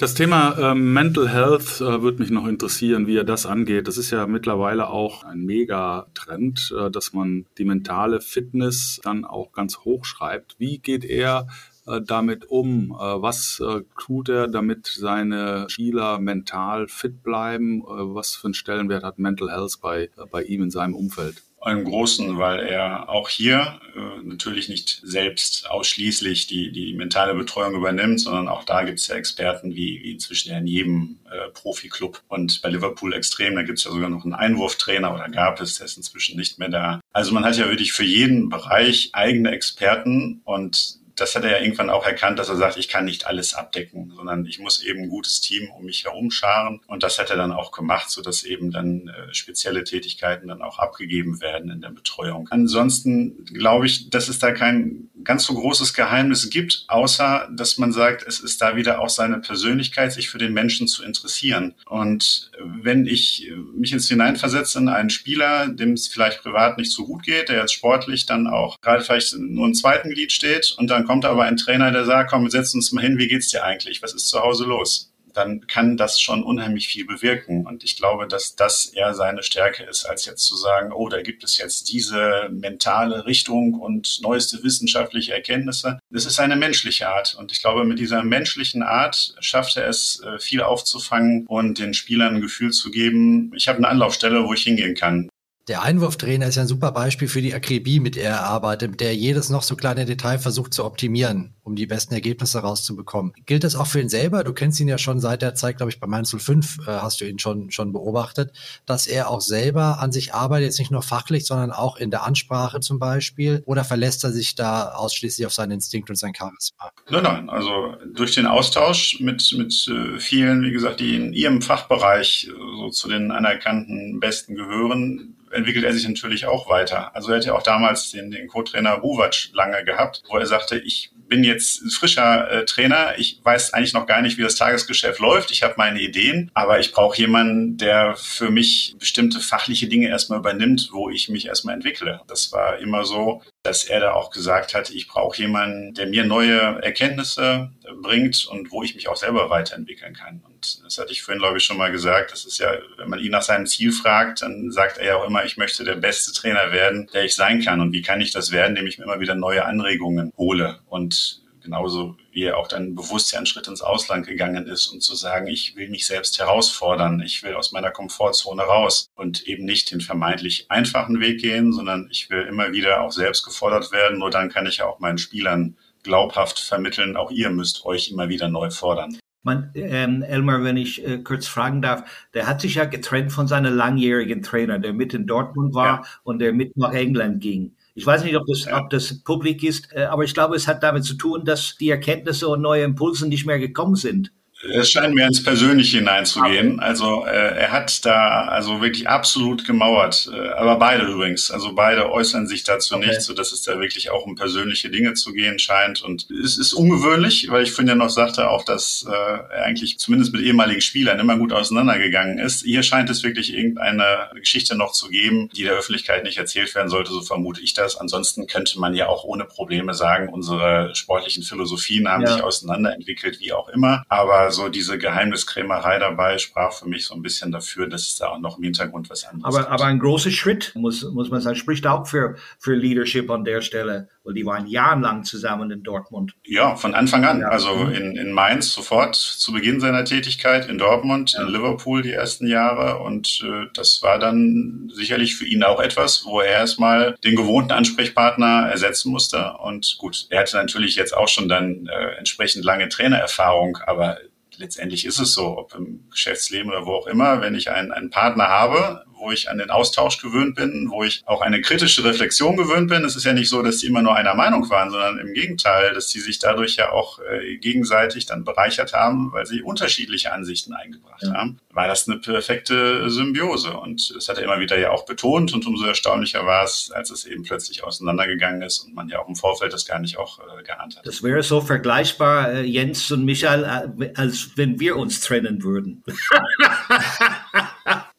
[0.00, 3.86] Das Thema äh, Mental Health äh, würde mich noch interessieren, wie er das angeht.
[3.86, 9.52] Das ist ja mittlerweile auch ein Megatrend, äh, dass man die mentale Fitness dann auch
[9.52, 10.54] ganz hoch schreibt.
[10.58, 11.48] Wie geht er
[11.86, 12.92] äh, damit um?
[12.92, 17.82] Äh, was äh, tut er, damit seine Spieler mental fit bleiben?
[17.82, 21.42] was für einen Stellenwert hat Mental Health bei, bei ihm in seinem Umfeld?
[21.62, 23.78] einen großen, weil er auch hier
[24.24, 29.16] natürlich nicht selbst ausschließlich die, die mentale Betreuung übernimmt, sondern auch da gibt es ja
[29.16, 31.18] Experten wie, wie inzwischen in jedem
[31.52, 35.60] Profiklub und bei Liverpool extrem, da gibt es ja sogar noch einen Einwurftrainer oder gab
[35.60, 37.00] es, der ist inzwischen nicht mehr da.
[37.12, 41.58] Also man hat ja wirklich für jeden Bereich eigene Experten und das hat er ja
[41.58, 45.02] irgendwann auch erkannt, dass er sagt, ich kann nicht alles abdecken, sondern ich muss eben
[45.02, 46.80] ein gutes Team um mich herum scharen.
[46.86, 50.78] Und das hat er dann auch gemacht, sodass eben dann äh, spezielle Tätigkeiten dann auch
[50.78, 52.48] abgegeben werden in der Betreuung.
[52.50, 57.92] Ansonsten glaube ich, dass es da kein ganz so großes Geheimnis gibt, außer dass man
[57.92, 61.74] sagt, es ist da wieder auch seine Persönlichkeit, sich für den Menschen zu interessieren.
[61.86, 67.06] Und wenn ich mich jetzt hineinversetze in einen Spieler, dem es vielleicht privat nicht so
[67.06, 70.88] gut geht, der jetzt sportlich dann auch gerade vielleicht nur im zweiten Glied steht und
[70.88, 73.64] dann kommt aber ein Trainer, der sagt, komm, setzen uns mal hin, wie geht's dir
[73.64, 74.00] eigentlich?
[74.00, 75.12] Was ist zu Hause los?
[75.34, 77.66] Dann kann das schon unheimlich viel bewirken.
[77.66, 81.20] Und ich glaube, dass das eher seine Stärke ist, als jetzt zu sagen, oh, da
[81.20, 85.98] gibt es jetzt diese mentale Richtung und neueste wissenschaftliche Erkenntnisse.
[86.10, 87.34] Das ist eine menschliche Art.
[87.34, 91.92] Und ich glaube, mit dieser menschlichen Art schafft er es, äh, viel aufzufangen und den
[91.92, 95.28] Spielern ein Gefühl zu geben, ich habe eine Anlaufstelle, wo ich hingehen kann.
[95.70, 99.00] Der Einwurftrainer ist ja ein super Beispiel für die Akribie, mit der er arbeitet, mit
[99.00, 103.32] der jedes noch so kleine Detail versucht zu optimieren, um die besten Ergebnisse rauszubekommen.
[103.46, 104.42] Gilt das auch für ihn selber?
[104.42, 107.20] Du kennst ihn ja schon seit der Zeit, glaube ich, bei Mainz 05 äh, hast
[107.20, 108.50] du ihn schon, schon beobachtet,
[108.84, 112.24] dass er auch selber an sich arbeitet, jetzt nicht nur fachlich, sondern auch in der
[112.24, 113.62] Ansprache zum Beispiel.
[113.64, 116.90] Oder verlässt er sich da ausschließlich auf seinen Instinkt und sein Charisma?
[117.08, 117.48] Nein, nein.
[117.48, 122.58] Also durch den Austausch mit, mit äh, vielen, wie gesagt, die in ihrem Fachbereich äh,
[122.76, 127.14] so zu den anerkannten Besten gehören, entwickelt er sich natürlich auch weiter.
[127.14, 130.78] Also er hat ja auch damals den, den Co-Trainer Buvac lange gehabt, wo er sagte,
[130.78, 133.14] ich bin jetzt frischer äh, Trainer.
[133.16, 135.50] Ich weiß eigentlich noch gar nicht, wie das Tagesgeschäft läuft.
[135.52, 140.40] Ich habe meine Ideen, aber ich brauche jemanden, der für mich bestimmte fachliche Dinge erstmal
[140.40, 142.20] übernimmt, wo ich mich erstmal entwickle.
[142.26, 146.24] Das war immer so, dass er da auch gesagt hat, ich brauche jemanden, der mir
[146.24, 147.70] neue Erkenntnisse
[148.02, 150.42] bringt und wo ich mich auch selber weiterentwickeln kann.
[150.46, 152.32] Und das hatte ich vorhin, glaube ich, schon mal gesagt.
[152.32, 155.26] Das ist ja, wenn man ihn nach seinem Ziel fragt, dann sagt er ja auch
[155.26, 157.80] immer, ich möchte der beste Trainer werden, der ich sein kann.
[157.80, 161.40] Und wie kann ich das werden, indem ich mir immer wieder neue Anregungen hole und
[161.62, 165.14] genauso wie er auch dann bewusst ja einen Schritt ins Ausland gegangen ist, um zu
[165.14, 169.90] sagen, ich will mich selbst herausfordern, ich will aus meiner Komfortzone raus und eben nicht
[169.90, 174.18] den vermeintlich einfachen Weg gehen, sondern ich will immer wieder auch selbst gefordert werden.
[174.18, 178.28] Nur dann kann ich ja auch meinen Spielern glaubhaft vermitteln, auch ihr müsst euch immer
[178.28, 179.18] wieder neu fordern.
[179.42, 183.48] Man, ähm, Elmar, wenn ich äh, kurz fragen darf, der hat sich ja getrennt von
[183.48, 186.02] seinem langjährigen Trainer, der mit in Dortmund war ja.
[186.24, 187.74] und der mit nach England ging.
[187.94, 188.78] Ich weiß nicht, ob das, ja.
[188.78, 191.88] ob das publik ist, äh, aber ich glaube, es hat damit zu tun, dass die
[191.88, 194.30] Erkenntnisse und neue Impulse nicht mehr gekommen sind.
[194.62, 196.80] Es scheint mir ins Persönliche hineinzugehen.
[196.80, 200.30] Also äh, er hat da also wirklich absolut gemauert.
[200.32, 201.50] Äh, aber beide übrigens.
[201.50, 203.08] Also beide äußern sich dazu okay.
[203.08, 206.02] nicht, so dass es da wirklich auch um persönliche Dinge zu gehen scheint.
[206.02, 209.98] Und es ist ungewöhnlich, weil ich finde ja noch sagte auch, dass äh, er eigentlich
[209.98, 212.62] zumindest mit ehemaligen Spielern immer gut auseinandergegangen ist.
[212.62, 216.90] Hier scheint es wirklich irgendeine Geschichte noch zu geben, die der Öffentlichkeit nicht erzählt werden
[216.90, 217.96] sollte, so vermute ich das.
[217.96, 222.34] Ansonsten könnte man ja auch ohne Probleme sagen, unsere sportlichen Philosophien haben ja.
[222.34, 224.04] sich auseinanderentwickelt, wie auch immer.
[224.08, 228.28] Aber so diese Geheimniskrämerei dabei sprach für mich so ein bisschen dafür, dass es da
[228.28, 229.72] auch noch im Hintergrund was anderes aber, gibt.
[229.72, 233.60] Aber ein großer Schritt, muss, muss man sagen, spricht auch für, für Leadership an der
[233.60, 236.34] Stelle, weil die waren jahrelang zusammen in Dortmund.
[236.44, 237.40] Ja, von Anfang an.
[237.40, 237.48] Ja.
[237.48, 237.92] Also mhm.
[237.92, 241.42] in, in Mainz sofort zu Beginn seiner Tätigkeit, in Dortmund, ja.
[241.42, 242.98] in Liverpool die ersten Jahre.
[243.02, 247.72] Und äh, das war dann sicherlich für ihn auch etwas, wo er erstmal den gewohnten
[247.72, 249.54] Ansprechpartner ersetzen musste.
[249.62, 254.18] Und gut, er hatte natürlich jetzt auch schon dann äh, entsprechend lange Trainererfahrung, aber
[254.60, 258.10] letztendlich ist es so, ob im Geschäftsleben oder wo auch immer, wenn ich einen, einen
[258.10, 262.56] Partner habe, wo ich an den Austausch gewöhnt bin, wo ich auch eine kritische Reflexion
[262.56, 263.04] gewöhnt bin.
[263.04, 265.94] Es ist ja nicht so, dass die immer nur einer Meinung waren, sondern im Gegenteil,
[265.94, 270.72] dass die sich dadurch ja auch äh, gegenseitig dann bereichert haben, weil sie unterschiedliche Ansichten
[270.72, 271.34] eingebracht ja.
[271.34, 271.60] haben.
[271.72, 275.66] War das eine perfekte Symbiose und das hat er immer wieder ja auch betont und
[275.66, 279.36] umso erstaunlicher war es, als es eben plötzlich auseinandergegangen ist und man ja auch im
[279.36, 281.06] Vorfeld das gar nicht auch äh, geahnt hat.
[281.06, 286.02] Das wäre so vergleichbar, äh, Jens und Michael, äh, als wenn wir uns trennen würden.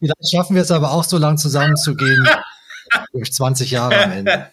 [0.01, 2.27] Vielleicht schaffen wir es aber auch so lang zusammenzugehen.
[3.13, 4.47] durch 20 Jahre am Ende.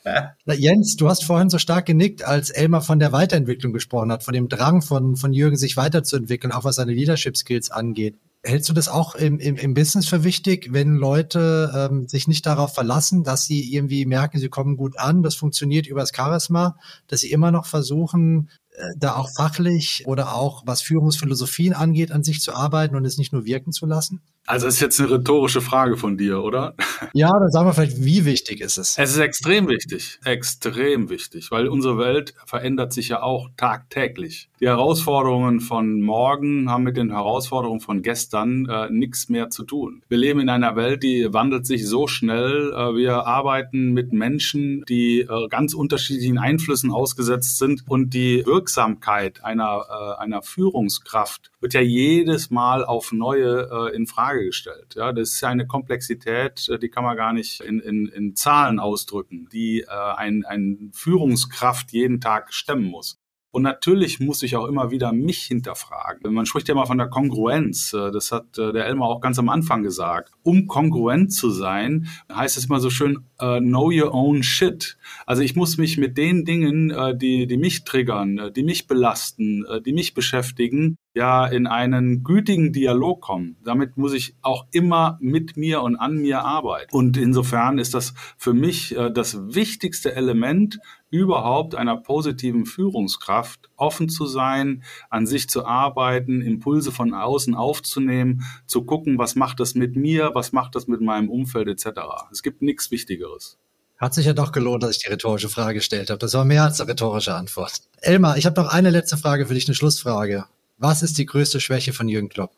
[0.46, 4.34] Jens, du hast vorhin so stark genickt, als Elmar von der Weiterentwicklung gesprochen hat, von
[4.34, 8.16] dem Drang von, von Jürgen, sich weiterzuentwickeln, auch was seine Leadership Skills angeht.
[8.44, 12.46] Hältst du das auch im, im, im Business für wichtig, wenn Leute ähm, sich nicht
[12.46, 16.76] darauf verlassen, dass sie irgendwie merken, sie kommen gut an, das funktioniert übers Charisma,
[17.08, 22.22] dass sie immer noch versuchen, äh, da auch fachlich oder auch was Führungsphilosophien angeht, an
[22.22, 24.22] sich zu arbeiten und es nicht nur wirken zu lassen?
[24.48, 26.74] Also ist jetzt eine rhetorische Frage von dir, oder?
[27.12, 28.96] Ja, dann sagen wir vielleicht, wie wichtig ist es?
[28.96, 34.48] Es ist extrem wichtig, extrem wichtig, weil unsere Welt verändert sich ja auch tagtäglich.
[34.60, 40.02] Die Herausforderungen von morgen haben mit den Herausforderungen von gestern äh, nichts mehr zu tun.
[40.08, 42.72] Wir leben in einer Welt, die wandelt sich so schnell.
[42.72, 49.44] Äh, wir arbeiten mit Menschen, die äh, ganz unterschiedlichen Einflüssen ausgesetzt sind und die Wirksamkeit
[49.44, 54.94] einer, äh, einer Führungskraft wird ja jedes Mal auf neue äh, in Frage gestellt.
[54.96, 58.78] Ja, das ist eine Komplexität, äh, die kann man gar nicht in, in, in Zahlen
[58.78, 63.18] ausdrücken, die äh, ein, ein Führungskraft jeden Tag stemmen muss.
[63.50, 66.32] Und natürlich muss ich auch immer wieder mich hinterfragen.
[66.34, 67.94] Man spricht ja immer von der Kongruenz.
[67.94, 70.32] Äh, das hat äh, der Elmar auch ganz am Anfang gesagt.
[70.42, 74.98] Um kongruent zu sein, heißt es immer so schön, uh, know your own shit.
[75.26, 79.92] Also ich muss mich mit den Dingen, die, die mich triggern, die mich belasten, die
[79.92, 83.56] mich beschäftigen, ja in einen gütigen Dialog kommen.
[83.64, 86.94] Damit muss ich auch immer mit mir und an mir arbeiten.
[86.94, 90.78] Und insofern ist das für mich äh, das wichtigste Element
[91.10, 98.44] überhaupt einer positiven Führungskraft, offen zu sein, an sich zu arbeiten, Impulse von außen aufzunehmen,
[98.66, 102.00] zu gucken, was macht das mit mir, was macht das mit meinem Umfeld etc.
[102.30, 103.58] Es gibt nichts Wichtigeres.
[103.96, 106.18] Hat sich ja doch gelohnt, dass ich die rhetorische Frage gestellt habe.
[106.18, 107.80] Das war mehr als eine rhetorische Antwort.
[108.00, 110.44] Elmar, ich habe noch eine letzte Frage für dich, eine Schlussfrage.
[110.78, 112.56] Was ist die größte Schwäche von Jürgen Klopp?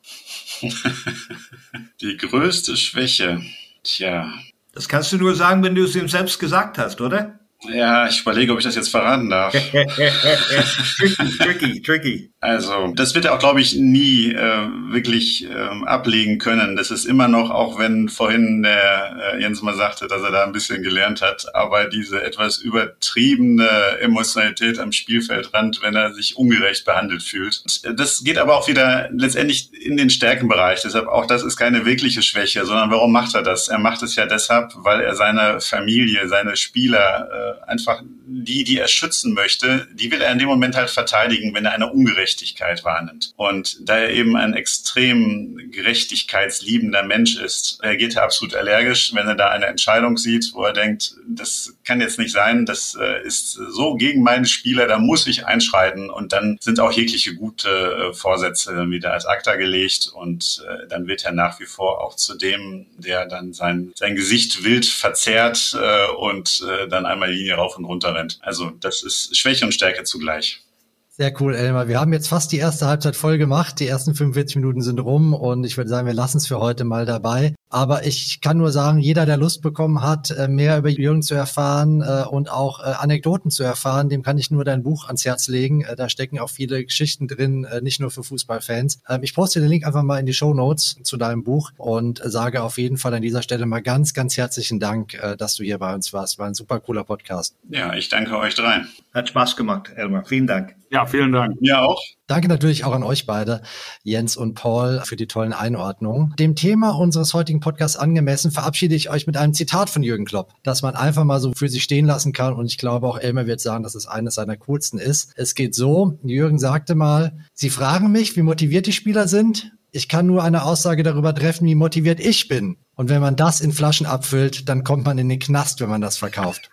[2.01, 3.43] die größte Schwäche.
[3.83, 4.33] Tja.
[4.73, 7.40] Das kannst du nur sagen, wenn du es ihm selbst gesagt hast, oder?
[7.69, 9.53] Ja, ich überlege, ob ich das jetzt verraten darf.
[9.53, 12.27] tricky, tricky, tricky.
[12.43, 16.75] Also, das wird er auch, glaube ich, nie äh, wirklich ähm, ablegen können.
[16.75, 20.45] Das ist immer noch, auch wenn vorhin der äh, Jens mal sagte, dass er da
[20.45, 23.69] ein bisschen gelernt hat, aber diese etwas übertriebene
[24.01, 27.63] Emotionalität am Spielfeldrand, wenn er sich ungerecht behandelt fühlt.
[27.95, 30.81] Das geht aber auch wieder letztendlich in den Stärkenbereich.
[30.81, 33.69] Deshalb auch das ist keine wirkliche Schwäche, sondern warum macht er das?
[33.69, 38.79] Er macht es ja deshalb, weil er seine Familie, seine Spieler äh, einfach die, die
[38.79, 42.85] er schützen möchte, die will er in dem Moment halt verteidigen, wenn er eine Ungerechtigkeit
[42.85, 43.33] wahrnimmt.
[43.37, 49.35] Und da er eben ein extrem gerechtigkeitsliebender Mensch ist, reagiert er absolut allergisch, wenn er
[49.35, 53.53] da eine Entscheidung sieht, wo er denkt, das kann jetzt nicht sein, das äh, ist
[53.53, 56.11] so gegen meine Spieler, da muss ich einschreiten.
[56.11, 61.07] Und dann sind auch jegliche gute äh, Vorsätze wieder als Akta gelegt und äh, dann
[61.07, 65.77] wird er nach wie vor auch zu dem, der dann sein, sein Gesicht wild verzerrt
[66.19, 68.39] und dann einmal Linie rauf und runter rennt.
[68.43, 70.63] Also das ist Schwäche und Stärke zugleich.
[71.09, 71.89] Sehr cool, Elmar.
[71.89, 73.79] Wir haben jetzt fast die erste Halbzeit voll gemacht.
[73.81, 76.85] Die ersten 45 Minuten sind rum und ich würde sagen, wir lassen es für heute
[76.85, 77.55] mal dabei.
[77.71, 81.37] Aber ich kann nur sagen, jeder, der Lust bekommen hat, äh, mehr über Jürgen zu
[81.37, 85.25] erfahren äh, und auch äh, Anekdoten zu erfahren, dem kann ich nur dein Buch ans
[85.25, 85.87] Herz legen.
[85.97, 89.03] Da stecken auch viele Geschichten drin, nicht nur für Fußballfans.
[89.09, 92.21] Ähm, ich poste den Link einfach mal in die Show Notes zu deinem Buch und
[92.25, 95.79] sage auf jeden Fall an dieser Stelle mal ganz, ganz herzlichen Dank, dass du hier
[95.79, 96.39] bei uns warst.
[96.39, 97.55] War ein super cooler Podcast.
[97.69, 98.89] Ja, ich danke euch dreien.
[99.15, 100.25] Hat Spaß gemacht, Elmar.
[100.25, 100.75] Vielen Dank.
[100.91, 101.61] Ja, vielen Dank.
[101.61, 102.03] Mir auch.
[102.31, 103.61] Danke natürlich auch an euch beide,
[104.05, 106.33] Jens und Paul, für die tollen Einordnungen.
[106.39, 110.53] Dem Thema unseres heutigen Podcasts angemessen verabschiede ich euch mit einem Zitat von Jürgen Klopp,
[110.63, 112.53] das man einfach mal so für sich stehen lassen kann.
[112.53, 115.33] Und ich glaube, auch Elmer wird sagen, dass es eines seiner coolsten ist.
[115.35, 119.73] Es geht so, Jürgen sagte mal, Sie fragen mich, wie motiviert die Spieler sind.
[119.91, 122.77] Ich kann nur eine Aussage darüber treffen, wie motiviert ich bin.
[122.95, 126.01] Und wenn man das in Flaschen abfüllt, dann kommt man in den Knast, wenn man
[126.01, 126.71] das verkauft.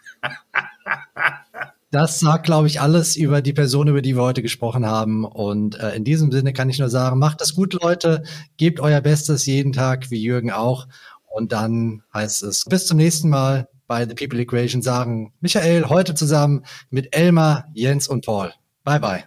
[1.91, 5.23] Das sagt, glaube ich, alles über die Person, über die wir heute gesprochen haben.
[5.23, 8.23] Und äh, in diesem Sinne kann ich nur sagen, macht es gut, Leute.
[8.57, 10.87] Gebt euer Bestes jeden Tag, wie Jürgen auch.
[11.29, 16.13] Und dann heißt es bis zum nächsten Mal bei The People Equation sagen Michael heute
[16.13, 18.51] zusammen mit Elmar, Jens und Paul.
[18.83, 19.23] Bye bye.